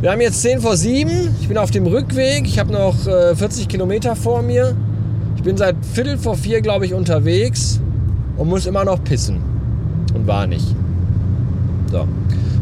Wir 0.00 0.12
haben 0.12 0.20
jetzt 0.20 0.40
10 0.42 0.60
vor 0.60 0.76
7. 0.76 1.34
Ich 1.40 1.48
bin 1.48 1.58
auf 1.58 1.70
dem 1.70 1.86
Rückweg. 1.86 2.46
Ich 2.46 2.58
habe 2.58 2.72
noch 2.72 3.06
äh, 3.06 3.34
40 3.34 3.66
Kilometer 3.66 4.14
vor 4.14 4.42
mir. 4.42 4.76
Ich 5.36 5.42
bin 5.42 5.56
seit 5.56 5.74
Viertel 5.84 6.16
vor 6.16 6.36
4, 6.36 6.60
glaube 6.60 6.86
ich, 6.86 6.94
unterwegs 6.94 7.80
und 8.36 8.48
muss 8.48 8.66
immer 8.66 8.84
noch 8.84 9.02
pissen. 9.02 9.40
Und 10.14 10.26
war 10.28 10.46
nicht. 10.46 10.76
So. 11.90 12.06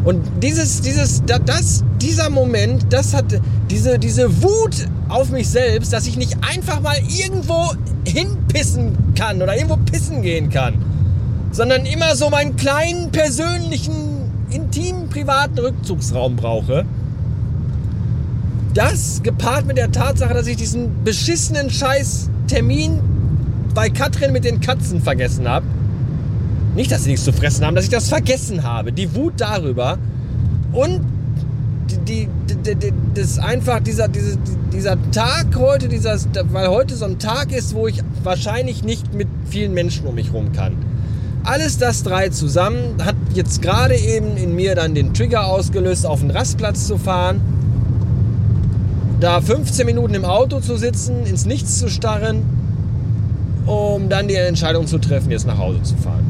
Und 0.05 0.21
dieses, 0.41 0.81
dieses, 0.81 1.23
das, 1.25 1.83
dieser 2.01 2.29
Moment, 2.29 2.85
das 2.89 3.13
hat 3.13 3.25
diese, 3.69 3.99
diese 3.99 4.41
Wut 4.41 4.87
auf 5.09 5.29
mich 5.29 5.49
selbst, 5.49 5.93
dass 5.93 6.07
ich 6.07 6.17
nicht 6.17 6.37
einfach 6.41 6.81
mal 6.81 6.97
irgendwo 6.97 7.73
hinpissen 8.05 9.13
kann 9.15 9.41
oder 9.41 9.55
irgendwo 9.55 9.77
pissen 9.77 10.21
gehen 10.21 10.49
kann, 10.49 10.75
sondern 11.51 11.85
immer 11.85 12.15
so 12.15 12.29
meinen 12.29 12.55
kleinen, 12.55 13.11
persönlichen, 13.11 14.31
intimen, 14.49 15.09
privaten 15.09 15.59
Rückzugsraum 15.59 16.35
brauche 16.35 16.85
das 18.75 19.23
gepaart 19.23 19.65
mit 19.65 19.77
der 19.77 19.91
Tatsache, 19.91 20.33
dass 20.33 20.47
ich 20.47 20.57
diesen 20.57 21.03
beschissenen 21.03 21.69
Scheiß 21.69 22.29
Termin 22.47 22.99
bei 23.73 23.89
Katrin 23.89 24.33
mit 24.33 24.43
den 24.43 24.59
Katzen 24.59 25.01
vergessen 25.01 25.47
habe. 25.47 25.65
Nicht, 26.75 26.91
dass 26.91 27.05
sie 27.05 27.11
nichts 27.11 27.23
zu 27.23 27.31
fressen 27.31 27.65
haben, 27.65 27.75
dass 27.75 27.85
ich 27.85 27.89
das 27.89 28.09
vergessen 28.09 28.63
habe. 28.63 28.91
Die 28.91 29.15
Wut 29.15 29.35
darüber. 29.37 29.97
Und 30.73 31.01
die, 31.89 32.27
die, 32.49 32.75
die, 32.75 32.93
das 33.13 33.39
einfach 33.39 33.79
dieser, 33.79 34.07
dieser, 34.07 34.37
dieser 34.73 35.11
Tag 35.11 35.55
heute, 35.55 35.87
dieser, 35.87 36.17
weil 36.51 36.67
heute 36.69 36.95
so 36.95 37.05
ein 37.05 37.19
Tag 37.19 37.51
ist, 37.51 37.75
wo 37.75 37.87
ich 37.87 38.01
wahrscheinlich 38.23 38.83
nicht 38.83 39.13
mit 39.13 39.27
vielen 39.49 39.73
Menschen 39.73 40.05
um 40.05 40.15
mich 40.15 40.33
rum 40.33 40.51
kann. 40.51 40.73
Alles 41.43 41.77
das 41.77 42.03
drei 42.03 42.29
zusammen 42.29 42.95
hat 43.03 43.15
jetzt 43.33 43.61
gerade 43.61 43.95
eben 43.95 44.35
in 44.35 44.55
mir 44.55 44.73
dann 44.75 44.95
den 44.95 45.13
Trigger 45.13 45.45
ausgelöst, 45.45 46.05
auf 46.05 46.21
den 46.21 46.31
Rastplatz 46.31 46.87
zu 46.87 46.97
fahren 46.97 47.41
da 49.19 49.41
15 49.41 49.85
Minuten 49.85 50.13
im 50.13 50.25
Auto 50.25 50.59
zu 50.59 50.77
sitzen, 50.77 51.25
ins 51.25 51.45
Nichts 51.45 51.79
zu 51.79 51.89
starren, 51.89 52.43
um 53.65 54.09
dann 54.09 54.27
die 54.27 54.35
Entscheidung 54.35 54.87
zu 54.87 54.99
treffen, 54.99 55.31
jetzt 55.31 55.47
nach 55.47 55.57
Hause 55.57 55.81
zu 55.83 55.95
fahren. 55.95 56.24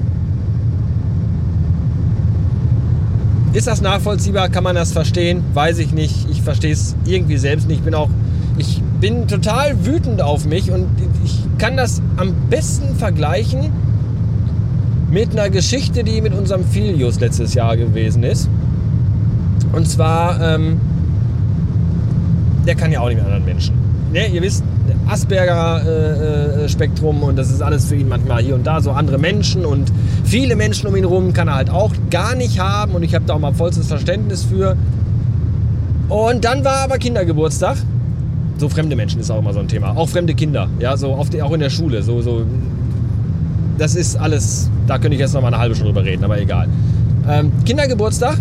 Ist 3.56 3.68
das 3.68 3.82
nachvollziehbar? 3.82 4.50
Kann 4.50 4.66
man 4.66 4.76
das 4.76 4.92
verstehen? 4.92 5.42
Weiß 5.54 5.80
ich 5.80 5.94
nicht. 5.94 6.30
Ich 6.30 6.42
verstehe 6.42 6.74
es 6.74 6.94
irgendwie 7.06 7.38
selbst 7.38 7.70
nicht. 7.70 7.78
Ich 7.78 7.86
bin 7.86 7.96
auch, 7.96 8.10
ich 8.58 8.82
bin 9.00 9.30
total 9.30 9.86
wütend 9.86 10.22
auf 10.22 10.46
mich 10.46 10.72
und 10.72 10.88
ich 11.24 11.40
kann 11.58 11.78
das 11.78 12.02
am 12.18 12.34
besten 12.50 12.98
vergleichen 12.98 13.72
mit 15.10 15.32
einer 15.32 15.50
Geschichte, 15.50 16.04
die 16.04 16.20
mit 16.20 16.34
unserem 16.34 16.66
Filius 16.66 17.22
letztes 17.22 17.54
Jahr 17.54 17.78
gewesen 17.78 18.24
ist. 18.24 18.50
Und 19.72 19.88
zwar 19.88 20.42
ähm, 20.42 20.82
der 22.68 22.76
kann 22.76 22.92
ja 22.92 23.00
auch 23.00 23.08
nicht 23.08 23.18
mit 23.18 23.26
anderen 23.26 23.46
Menschen. 23.46 23.85
Ne, 24.16 24.28
ihr 24.28 24.42
wisst, 24.42 24.64
Asperger-Spektrum 25.10 27.18
äh, 27.18 27.20
äh 27.20 27.26
und 27.26 27.36
das 27.36 27.52
ist 27.52 27.62
alles 27.62 27.90
für 27.90 27.98
ihn 27.98 28.08
manchmal 28.08 28.42
hier 28.42 28.56
und 28.56 28.66
da 28.66 28.80
so 28.80 28.92
andere 28.92 29.18
Menschen 29.18 29.66
und 29.66 29.92
viele 30.24 30.56
Menschen 30.56 30.88
um 30.88 30.96
ihn 30.96 31.04
herum 31.04 31.34
kann 31.34 31.50
er 31.50 31.56
halt 31.56 31.70
auch 31.70 31.92
gar 32.10 32.34
nicht 32.34 32.58
haben 32.58 32.94
und 32.94 33.04
ich 33.04 33.14
habe 33.14 33.26
da 33.26 33.34
auch 33.34 33.40
mal 33.40 33.54
vollstes 33.54 33.88
Verständnis 33.88 34.46
für. 34.46 34.78
Und 36.08 36.46
dann 36.46 36.64
war 36.64 36.86
aber 36.86 36.98
Kindergeburtstag. 36.98 37.76
So 38.58 38.70
fremde 38.70 38.96
Menschen 38.96 39.20
ist 39.20 39.30
auch 39.30 39.40
immer 39.40 39.52
so 39.52 39.60
ein 39.60 39.68
Thema. 39.68 39.98
Auch 39.98 40.08
fremde 40.08 40.34
Kinder, 40.34 40.70
ja, 40.80 40.96
so 40.96 41.10
oft 41.10 41.38
auch 41.42 41.52
in 41.52 41.60
der 41.60 41.70
Schule. 41.70 42.02
So, 42.02 42.22
so, 42.22 42.46
das 43.78 43.96
ist 43.96 44.16
alles, 44.16 44.70
da 44.88 44.98
könnte 44.98 45.16
ich 45.16 45.20
jetzt 45.20 45.34
noch 45.34 45.42
mal 45.42 45.48
eine 45.48 45.58
halbe 45.58 45.76
Stunde 45.76 45.92
drüber 45.92 46.06
reden, 46.06 46.24
aber 46.24 46.40
egal. 46.40 46.70
Ähm, 47.28 47.52
Kindergeburtstag 47.66 48.38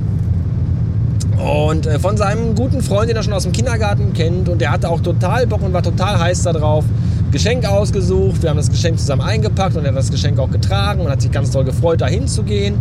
und 1.45 1.87
äh, 1.87 1.99
von 1.99 2.17
seinem 2.17 2.55
guten 2.55 2.81
Freund, 2.81 3.11
den 3.11 3.17
er 3.17 3.23
schon 3.23 3.35
aus 3.35 3.43
dem 3.43 3.53
Kindergarten 3.53 4.15
kennt. 4.15 4.49
Und 4.49 4.61
der 4.61 4.73
hatte 4.73 4.89
auch 4.89 5.01
total 5.01 5.47
Bock 5.47 5.63
und 5.63 5.73
war 5.73 5.83
total 5.83 6.19
heiß 6.19 6.43
darauf. 6.43 6.85
Geschenk 7.31 7.67
ausgesucht. 7.67 8.43
Wir 8.43 8.51
haben 8.51 8.57
das 8.57 8.71
Geschenk 8.71 8.99
zusammen 8.99 9.23
eingepackt 9.23 9.77
und 9.77 9.85
er 9.85 9.91
hat 9.91 9.99
das 9.99 10.11
Geschenk 10.11 10.39
auch 10.39 10.51
getragen 10.51 11.01
und 11.01 11.11
hat 11.11 11.21
sich 11.21 11.33
ganz 11.33 11.51
toll 11.51 11.65
gefreut, 11.65 12.01
da 12.01 12.07
hinzugehen. 12.07 12.77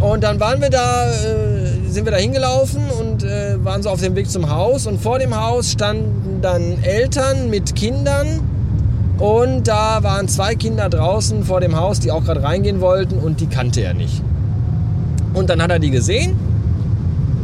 Und 0.00 0.22
dann 0.22 0.40
waren 0.40 0.62
wir 0.62 0.70
da, 0.70 1.10
äh, 1.10 1.90
sind 1.90 2.04
wir 2.04 2.12
da 2.12 2.18
hingelaufen 2.18 2.82
und 3.00 3.22
äh, 3.22 3.62
waren 3.64 3.82
so 3.82 3.90
auf 3.90 4.00
dem 4.00 4.14
Weg 4.14 4.30
zum 4.30 4.48
Haus. 4.48 4.86
Und 4.86 5.00
vor 5.00 5.18
dem 5.18 5.38
Haus 5.38 5.72
standen 5.72 6.40
dann 6.40 6.82
Eltern 6.82 7.50
mit 7.50 7.74
Kindern. 7.74 8.40
Und 9.18 9.68
da 9.68 10.02
waren 10.02 10.26
zwei 10.28 10.54
Kinder 10.54 10.88
draußen 10.88 11.44
vor 11.44 11.60
dem 11.60 11.76
Haus, 11.76 12.00
die 12.00 12.10
auch 12.10 12.24
gerade 12.24 12.42
reingehen 12.42 12.80
wollten 12.80 13.18
und 13.18 13.40
die 13.40 13.46
kannte 13.46 13.82
er 13.82 13.94
nicht. 13.94 14.22
Und 15.34 15.50
dann 15.50 15.62
hat 15.62 15.70
er 15.70 15.78
die 15.78 15.90
gesehen 15.90 16.36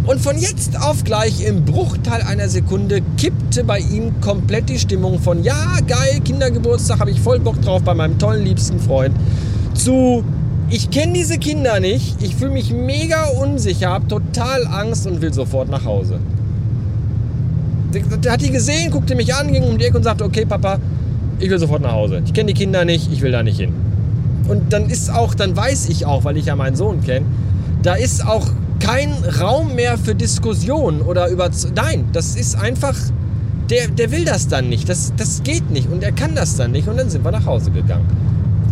und 0.07 0.21
von 0.21 0.39
jetzt 0.39 0.81
auf 0.81 1.05
gleich 1.05 1.45
im 1.45 1.65
Bruchteil 1.65 2.23
einer 2.23 2.49
Sekunde 2.49 3.01
kippte 3.17 3.65
bei 3.65 3.81
ihm 3.81 4.21
komplett 4.21 4.69
die 4.69 4.79
Stimmung 4.79 5.21
von 5.21 5.43
ja, 5.43 5.79
geil, 5.87 6.21
Kindergeburtstag, 6.25 7.01
habe 7.01 7.11
ich 7.11 7.21
voll 7.21 7.39
Bock 7.39 7.61
drauf 7.61 7.83
bei 7.83 7.95
meinem 7.95 8.19
tollen 8.19 8.45
liebsten 8.45 8.81
Freund, 8.81 9.15
zu 9.75 10.25
ich 10.71 10.91
kenne 10.91 11.13
diese 11.13 11.39
Kinder 11.39 11.81
nicht, 11.81 12.23
ich 12.23 12.37
fühle 12.37 12.53
mich 12.53 12.73
mega 12.73 13.25
unsicher, 13.43 13.91
habe 13.91 14.07
total 14.07 14.67
Angst 14.67 15.07
und 15.07 15.21
will 15.21 15.33
sofort 15.33 15.69
nach 15.69 15.85
Hause. 15.85 16.19
Der 17.93 18.33
hat 18.33 18.41
die 18.41 18.53
gesehen, 18.53 18.93
guckte 18.93 19.17
mich 19.17 19.35
an, 19.35 19.53
ging 19.53 19.65
um 19.65 19.77
die 19.77 19.85
Ecke 19.85 19.97
und 19.97 20.05
sagte, 20.05 20.25
okay 20.25 20.47
Papa, 20.47 20.79
ich 21.41 21.51
will 21.51 21.59
sofort 21.59 21.83
nach 21.83 21.93
Hause. 21.93 22.23
Ich 22.25 22.33
kenne 22.33 22.53
die 22.53 22.59
Kinder 22.59 22.85
nicht, 22.85 23.13
ich 23.13 23.21
will 23.21 23.33
da 23.33 23.43
nicht 23.43 23.59
hin. 23.59 23.73
Und 24.49 24.73
dann 24.73 24.89
ist 24.89 25.13
auch, 25.13 25.35
dann 25.35 25.57
weiß 25.57 25.89
ich 25.89 26.07
auch, 26.07 26.25
weil 26.25 26.37
ich 26.37 26.47
ja 26.47 26.57
meinen 26.57 26.77
Sohn 26.77 27.03
kenne, 27.03 27.27
da 27.83 27.95
ist 27.95 28.25
auch 28.25 28.47
kein 28.81 29.13
Raum 29.41 29.75
mehr 29.75 29.97
für 29.99 30.15
Diskussion 30.15 31.03
oder 31.03 31.29
über. 31.29 31.51
Nein, 31.75 32.07
das 32.13 32.37
ist 32.37 32.57
einfach. 32.57 32.97
Der, 33.69 33.87
der 33.87 34.11
will 34.11 34.25
das 34.25 34.49
dann 34.49 34.69
nicht. 34.69 34.89
Das, 34.89 35.13
das 35.17 35.45
geht 35.45 35.71
nicht. 35.71 35.89
Und 35.89 36.03
er 36.03 36.11
kann 36.11 36.35
das 36.35 36.57
dann 36.57 36.73
nicht. 36.73 36.89
Und 36.89 36.97
dann 36.97 37.09
sind 37.09 37.25
wir 37.25 37.31
nach 37.31 37.47
Hause 37.47 37.71
gegangen. 37.71 38.09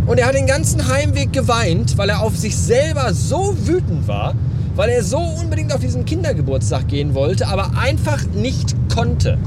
Und 0.06 0.18
er 0.18 0.26
hat 0.26 0.34
den 0.34 0.46
ganzen 0.46 0.88
Heimweg 0.88 1.32
geweint, 1.32 1.98
weil 1.98 2.08
er 2.08 2.22
auf 2.22 2.36
sich 2.36 2.56
selber 2.56 3.12
so 3.12 3.54
wütend 3.64 4.08
war, 4.08 4.34
weil 4.74 4.88
er 4.88 5.04
so 5.04 5.18
unbedingt 5.18 5.72
auf 5.72 5.80
diesen 5.80 6.04
Kindergeburtstag 6.04 6.88
gehen 6.88 7.14
wollte, 7.14 7.46
aber 7.46 7.72
einfach 7.78 8.24
nicht 8.34 8.74
konnte. 8.92 9.38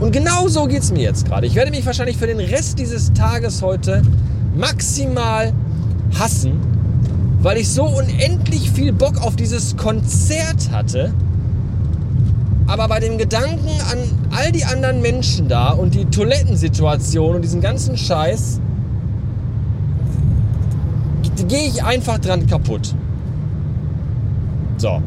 Und 0.00 0.12
genau 0.12 0.46
so 0.48 0.66
geht 0.66 0.82
es 0.82 0.92
mir 0.92 1.02
jetzt 1.02 1.26
gerade. 1.26 1.46
Ich 1.46 1.54
werde 1.54 1.70
mich 1.70 1.86
wahrscheinlich 1.86 2.18
für 2.18 2.26
den 2.26 2.38
Rest 2.38 2.78
dieses 2.78 3.14
Tages 3.14 3.62
heute 3.62 4.02
maximal 4.54 5.52
hassen, 6.18 6.60
weil 7.44 7.58
ich 7.58 7.68
so 7.68 7.84
unendlich 7.84 8.70
viel 8.70 8.90
Bock 8.92 9.20
auf 9.22 9.36
dieses 9.36 9.76
Konzert 9.76 10.70
hatte. 10.72 11.12
Aber 12.66 12.88
bei 12.88 13.00
dem 13.00 13.18
Gedanken 13.18 13.68
an 13.92 13.98
all 14.34 14.50
die 14.50 14.64
anderen 14.64 15.02
Menschen 15.02 15.46
da 15.46 15.72
und 15.72 15.94
die 15.94 16.06
Toilettensituation 16.06 17.36
und 17.36 17.42
diesen 17.42 17.60
ganzen 17.60 17.98
Scheiß, 17.98 18.60
gehe 21.46 21.68
ich 21.68 21.84
einfach 21.84 22.18
dran 22.18 22.46
kaputt. 22.46 22.94
So. 24.78 25.02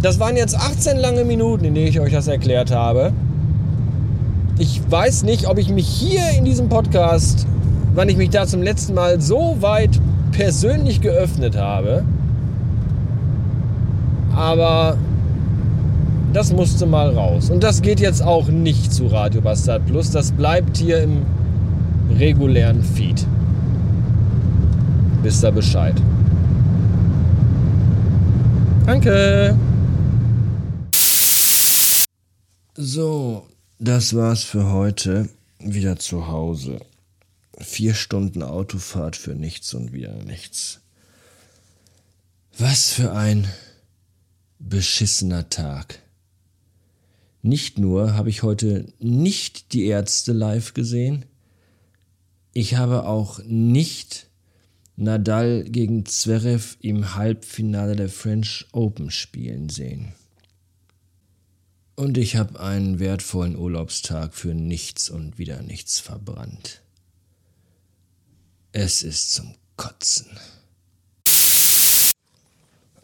Das 0.00 0.18
waren 0.18 0.36
jetzt 0.36 0.56
18 0.56 0.96
lange 0.96 1.24
Minuten, 1.24 1.66
in 1.66 1.74
denen 1.74 1.88
ich 1.88 2.00
euch 2.00 2.12
das 2.12 2.26
erklärt 2.26 2.70
habe. 2.70 3.12
Ich 4.58 4.80
weiß 4.90 5.24
nicht, 5.24 5.46
ob 5.46 5.58
ich 5.58 5.68
mich 5.68 5.86
hier 5.86 6.22
in 6.38 6.46
diesem 6.46 6.70
Podcast 6.70 7.46
wann 7.98 8.08
ich 8.08 8.16
mich 8.16 8.30
da 8.30 8.46
zum 8.46 8.62
letzten 8.62 8.94
Mal 8.94 9.20
so 9.20 9.56
weit 9.58 10.00
persönlich 10.30 11.00
geöffnet 11.00 11.56
habe. 11.56 12.04
Aber 14.36 14.96
das 16.32 16.52
musste 16.52 16.86
mal 16.86 17.10
raus. 17.10 17.50
Und 17.50 17.64
das 17.64 17.82
geht 17.82 17.98
jetzt 17.98 18.22
auch 18.22 18.46
nicht 18.46 18.92
zu 18.92 19.08
Radio 19.08 19.40
Bastard 19.40 19.84
Plus. 19.86 20.12
Das 20.12 20.30
bleibt 20.30 20.76
hier 20.76 21.02
im 21.02 21.26
regulären 22.16 22.84
Feed. 22.84 23.26
wisst 25.24 25.44
ihr 25.44 25.50
Bescheid. 25.50 25.96
Danke. 28.86 29.56
So, 32.76 33.42
das 33.80 34.14
war's 34.14 34.44
für 34.44 34.70
heute. 34.70 35.28
Wieder 35.58 35.96
zu 35.96 36.28
Hause. 36.28 36.78
Vier 37.60 37.94
Stunden 37.94 38.42
Autofahrt 38.42 39.16
für 39.16 39.34
nichts 39.34 39.74
und 39.74 39.92
wieder 39.92 40.22
nichts. 40.22 40.80
Was 42.56 42.90
für 42.90 43.12
ein 43.12 43.48
beschissener 44.58 45.48
Tag. 45.48 46.00
Nicht 47.42 47.78
nur 47.78 48.14
habe 48.14 48.30
ich 48.30 48.42
heute 48.42 48.92
nicht 48.98 49.72
die 49.72 49.86
Ärzte 49.86 50.32
live 50.32 50.74
gesehen, 50.74 51.24
ich 52.52 52.74
habe 52.74 53.04
auch 53.04 53.40
nicht 53.44 54.26
Nadal 54.96 55.62
gegen 55.62 56.04
Zverev 56.06 56.76
im 56.80 57.14
Halbfinale 57.14 57.94
der 57.94 58.08
French 58.08 58.66
Open 58.72 59.12
spielen 59.12 59.68
sehen. 59.68 60.12
Und 61.94 62.18
ich 62.18 62.34
habe 62.34 62.58
einen 62.58 62.98
wertvollen 62.98 63.56
Urlaubstag 63.56 64.34
für 64.34 64.54
nichts 64.54 65.08
und 65.08 65.38
wieder 65.38 65.62
nichts 65.62 66.00
verbrannt. 66.00 66.82
Es 68.72 69.02
ist 69.02 69.32
zum 69.32 69.54
Kotzen. 69.76 70.26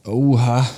Oha. 0.05 0.69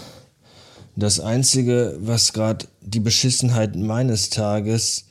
Das 0.95 1.21
Einzige, 1.21 1.97
was 2.01 2.33
gerade 2.33 2.67
die 2.81 3.01
Beschissenheit 3.01 3.77
meines 3.77 4.31
Tages 4.31 5.07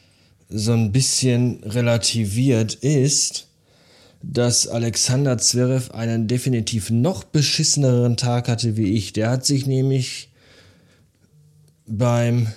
so 0.50 0.74
ein 0.74 0.92
bisschen 0.92 1.64
relativiert, 1.64 2.74
ist, 2.74 3.48
dass 4.24 4.68
Alexander 4.68 5.38
Zverev 5.38 5.92
einen 5.92 6.28
definitiv 6.28 6.90
noch 6.90 7.24
beschisseneren 7.24 8.18
Tag 8.18 8.48
hatte 8.48 8.78
wie 8.78 8.94
ich. 8.94 9.14
Der 9.14 9.30
hat 9.30 9.46
sich 9.46 9.68
nämlich 9.68 10.32
beim 11.86 12.48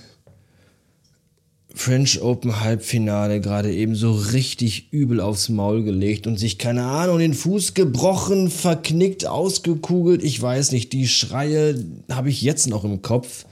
French 1.79 2.21
Open 2.21 2.59
Halbfinale 2.59 3.41
gerade 3.41 3.73
eben 3.73 3.95
so 3.95 4.11
richtig 4.11 4.93
übel 4.93 5.21
aufs 5.21 5.49
Maul 5.49 5.85
gelegt 5.85 6.27
und 6.27 6.37
sich, 6.37 6.59
keine 6.59 6.83
Ahnung, 6.85 7.21
den 7.21 7.35
Fuß 7.35 7.75
gebrochen, 7.75 8.51
verknickt, 8.51 9.27
ausgekugelt. 9.27 10.25
Ich 10.25 10.43
weiß 10.43 10.73
nicht, 10.73 10.93
die 10.93 11.07
Schreie 11.07 11.81
habe 12.11 12.31
ich 12.31 12.43
jetzt 12.43 12.67
noch 12.67 12.83
im 12.83 13.01
Kopf. 13.01 13.47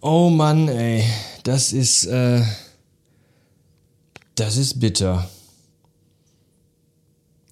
Oh 0.00 0.30
Mann, 0.30 0.68
ey, 0.68 1.04
das 1.42 1.74
ist, 1.74 2.06
äh, 2.06 2.40
das 4.34 4.56
ist 4.56 4.80
bitter. 4.80 5.28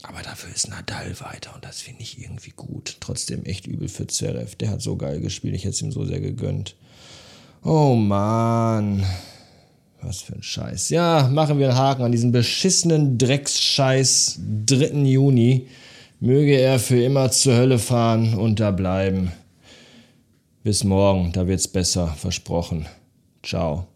Aber 0.01 0.23
dafür 0.23 0.51
ist 0.55 0.71
Nadal 0.71 1.21
weiter 1.21 1.55
und 1.55 1.63
das 1.67 1.83
finde 1.83 2.01
ich 2.01 2.19
irgendwie 2.19 2.55
gut. 2.57 2.97
Trotzdem 3.01 3.45
echt 3.45 3.67
übel 3.67 3.91
für 3.91 4.07
Zverev. 4.07 4.57
Der 4.57 4.71
hat 4.71 4.81
so 4.81 4.97
geil 4.97 5.21
gespielt, 5.21 5.55
ich 5.55 5.65
hätte 5.65 5.75
es 5.75 5.83
ihm 5.83 5.93
so 5.93 6.07
sehr 6.07 6.21
gegönnt. 6.21 6.75
Oh 7.63 7.95
Mann. 7.95 9.05
Was 10.01 10.23
für 10.23 10.35
ein 10.35 10.43
Scheiß. 10.43 10.89
Ja, 10.89 11.29
machen 11.31 11.59
wir 11.59 11.69
einen 11.69 11.79
Haken 11.79 12.03
an 12.05 12.13
diesen 12.13 12.33
beschissenen 12.33 13.19
Drecksscheiß 13.19 14.41
3. 14.67 14.87
Juni. 15.05 15.69
Möge 16.21 16.57
er 16.57 16.79
für 16.79 17.03
immer 17.03 17.31
zur 17.31 17.57
Hölle 17.57 17.79
fahren 17.79 18.35
und 18.35 18.61
da 18.61 18.71
bleiben. 18.71 19.33
Bis 20.63 20.85
morgen, 20.85 21.33
da 21.33 21.47
wird's 21.47 21.69
besser, 21.69 22.09
versprochen. 22.09 22.87
Ciao. 23.43 23.90